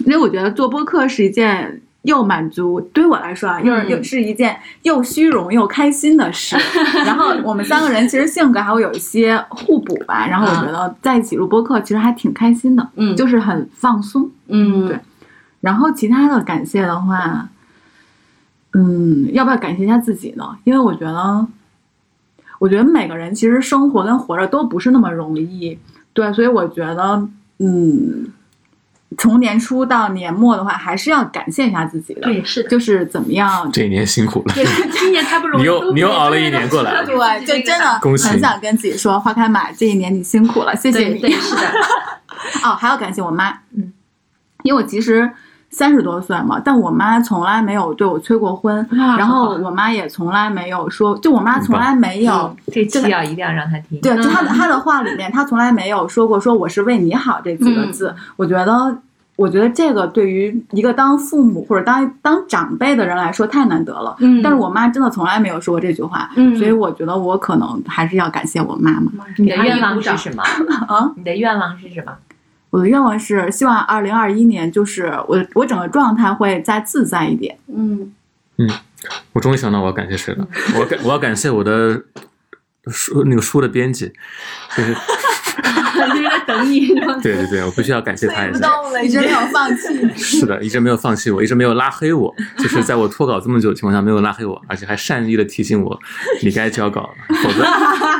[0.00, 6.56] 因为我觉得做播客是一件又满足，对于我来说啊，又又是一件又虚荣又开心的事。
[7.06, 14.98] 然后我们三个人其实性格还会有一些互补吧，然后我觉得在一起录播客其实还挺开心的，嗯，就是很放松，嗯，对。
[15.60, 17.24] 然后其他的感谢的话。
[17.24, 17.48] 嗯，
[19.32, 20.56] 要不要感谢一下自己呢？
[20.64, 21.46] 因为我觉得，
[22.58, 25.78] 我觉得每个人其实生活跟活着都不是那么容易，
[26.14, 27.28] 对，所以我觉得，
[27.58, 28.32] 嗯，
[29.18, 32.22] 从年初到年末的话，还是要感谢一下自己的。
[32.22, 33.70] 对，是的，就是怎么样？
[33.70, 34.54] 这一年辛苦了。
[34.54, 35.62] 对，今年太不容易。
[35.62, 37.04] 你又你又熬了一年过来。
[37.04, 41.18] 对，就真的很想跟自己说，花开满，这一年你辛苦了，谢谢你。
[41.18, 41.62] 对，是的。
[42.64, 43.92] 哦，还要感谢我妈，嗯，
[44.62, 45.30] 因为我其实。
[45.72, 53.98] 三十多岁嘛，但我妈从来没有对我催过婚，然后我妈也从来没有说，就我妈从来没有这期要一定要让她听。
[54.02, 58.14] 对，就她的她的话里面，她从来没有说过说我是为你好这几个字。
[58.36, 58.98] 我觉得，
[59.36, 64.14] 我觉得这个对于一个当父母或者当当长辈的人来说太难得了。
[64.20, 64.42] 嗯。
[64.42, 66.28] 但是我妈真的从来没有说过这句话，
[66.58, 69.10] 所以我觉得我可能还是要感谢我妈妈。
[69.38, 70.42] 你的愿望是什么？
[70.86, 71.10] 啊？
[71.16, 72.12] 你的愿望是什么？
[72.72, 77.58] 我的愿望是希望二零二一年，就是我我整个状态会再自在一点。
[77.68, 78.14] 嗯
[78.56, 78.66] 嗯，
[79.34, 80.48] 我终于想到我要感谢谁了。
[80.80, 82.02] 我感我要感谢我的
[82.86, 84.10] 书那个书的编辑，
[84.74, 84.96] 就是
[86.46, 86.88] 等你。
[87.22, 88.68] 对对对，我必须要感谢他一下，
[89.02, 90.08] 一直没有放弃。
[90.16, 95.98] 是的，一直没有放弃我，一直没有拉黑我，就是在我脱稿这么久的情况下没有拉黑我，而且还善意的提醒我
[96.42, 97.64] 你该交稿了，否则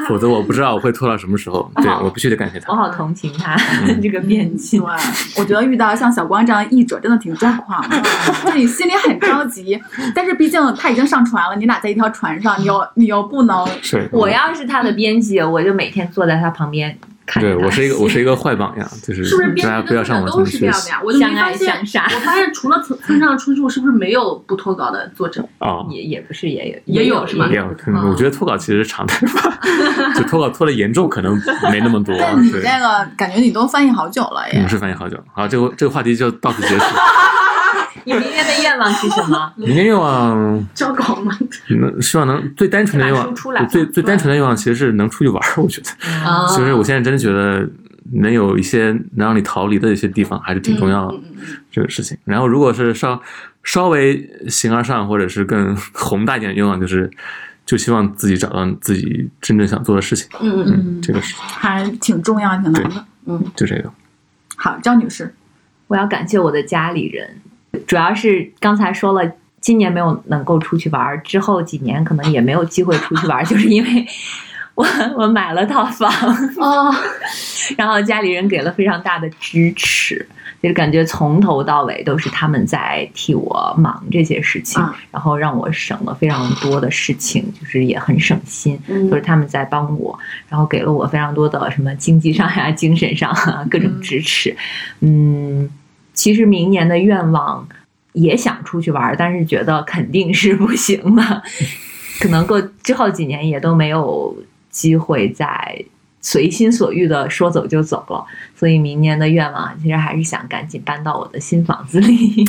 [0.09, 1.71] 否则我不知道我会拖到什么时候。
[1.77, 2.73] 对我必须得感谢他。
[2.73, 3.57] 我好同情他
[4.03, 4.79] 这个编辑。
[4.83, 4.97] 啊，
[5.39, 8.03] 我觉得遇到像小光这样的译者真的挺抓狂的，
[8.45, 9.81] 就你心里很着急，
[10.15, 13.65] 但是毕竟他已经上船了，你俩在一条船上，你又你又不能。
[13.81, 14.09] 是。
[14.11, 16.99] 我要是他的编辑，我就每天坐在他旁边。
[17.41, 19.25] 对我是一个我是一个坏榜样，就是
[19.63, 21.01] 大家不要上网都是这样的呀。
[21.05, 25.43] 我就没发现，我发现除了村村上春树，是不是没有不脱稿的作者？
[25.59, 27.47] 啊，也也不是，也有也有是吗？
[27.49, 27.67] 也有，
[28.11, 29.59] 我觉得脱稿其实是常态吧，
[30.15, 31.41] 就脱稿脱的严重，可能
[31.71, 32.15] 没那么多。
[32.19, 35.17] 但你这个感觉你都翻译好久了，也是翻译好久。
[35.33, 36.85] 好，这个这个话题就到此结束。
[38.05, 39.53] 你明年的愿望是什么？
[39.57, 41.37] 明年愿望交稿吗？
[41.69, 43.35] 能希望能最单纯的愿望，
[43.69, 45.63] 最最单纯的愿望其实是能出去玩儿。
[45.63, 45.89] 我觉得，
[46.49, 47.69] 其实我现在真的觉得
[48.15, 51.19] 能有一些能让你逃离的一些地方还是挺重要的
[51.71, 52.17] 这个事情。
[52.25, 53.21] 然后，如果是稍
[53.63, 57.11] 稍微形而上或者是更宏大一点的愿望，就是
[57.65, 60.29] 就希望自己找到自己真正想做的事情。
[60.41, 63.05] 嗯嗯嗯，这个是还挺重要、挺难的。
[63.27, 63.91] 嗯，就这个。
[64.57, 65.33] 好，张女士，
[65.87, 67.37] 我要感谢我的家里人。
[67.87, 74.07] 主要是刚才说了，今年没有能够出去玩，之后几年可能也没有机会出去玩，就是因为
[74.75, 74.87] 我
[75.17, 76.11] 我买了套房
[76.59, 76.95] 哦，
[77.77, 80.27] 然后家里人给了非常大的支持，
[80.63, 88.79] 就是感觉从头到尾都是他们在替我忙这些事情，然后让我省了非常多的事情，就是也很省心，
[89.11, 90.19] 都是他们在帮我，
[90.49, 93.35] 然后给了我非常多的什么经济上呀、精神上
[93.71, 94.57] 各种支持，
[95.01, 95.71] 嗯。
[96.15, 97.67] 其实明年的愿望
[98.13, 101.43] 也想出去玩，但是觉得肯定是不行了，
[102.21, 104.37] 可能过之后几年也都没有
[104.71, 105.85] 机会再
[106.21, 108.25] 随心所欲的说走就走了。
[108.55, 112.45] 所以明年的愿望其实还是想赶紧搬到我的新房子里，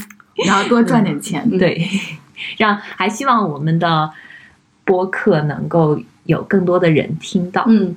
[0.45, 1.49] 然后多赚点钱。
[1.57, 1.89] 对，
[2.57, 4.11] 让还希望我们的
[4.83, 7.63] 播客能够有更多的人听到。
[7.67, 7.95] 嗯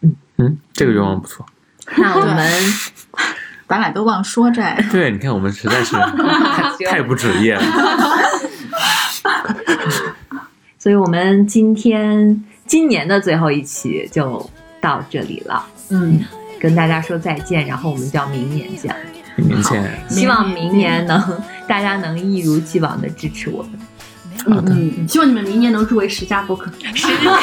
[0.00, 1.46] 嗯嗯，这个愿望不错。
[1.96, 2.46] 那我们。
[3.68, 4.62] 咱俩都忘说这。
[4.90, 5.94] 对，你看我们实在是
[6.88, 7.62] 太不职业了。
[10.78, 14.48] 所以，我们今天今年的最后一期就
[14.80, 15.62] 到这里了。
[15.90, 16.24] 嗯，
[16.58, 18.94] 跟大家说再见，然后我们就要明年见。
[19.36, 20.00] 明年见。
[20.08, 21.20] 希望明年能
[21.66, 23.72] 大家能一如既往的支持我们。
[24.46, 26.70] 嗯嗯，希望你们明年能入围十佳播客。
[26.94, 27.38] 十佳，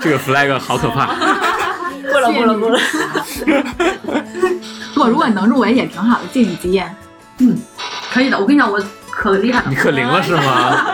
[0.00, 1.14] 这个 flag 好可怕。
[2.10, 2.78] 过了过了过了。
[4.96, 6.82] 不，如果你能入围也挺好的，晋级。
[7.38, 7.54] 嗯，
[8.10, 8.38] 可以的。
[8.40, 9.66] 我跟你讲，我可厉害了。
[9.68, 10.86] 你可灵了 是吗？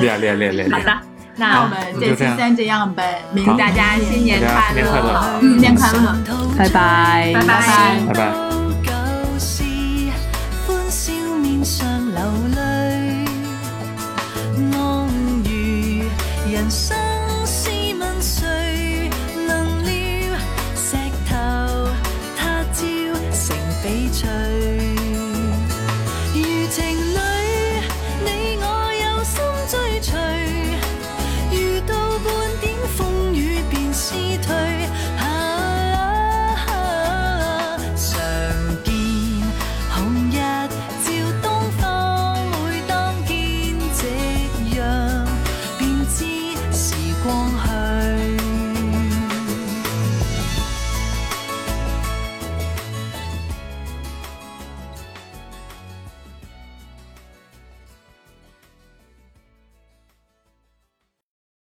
[0.00, 0.78] 厉害厉害厉害厉害。
[0.78, 0.98] 好的，
[1.36, 3.22] 那我们这期先这样呗。
[3.34, 6.16] 明大家新年快乐，新年快乐，
[6.56, 8.32] 拜拜，拜拜，拜拜。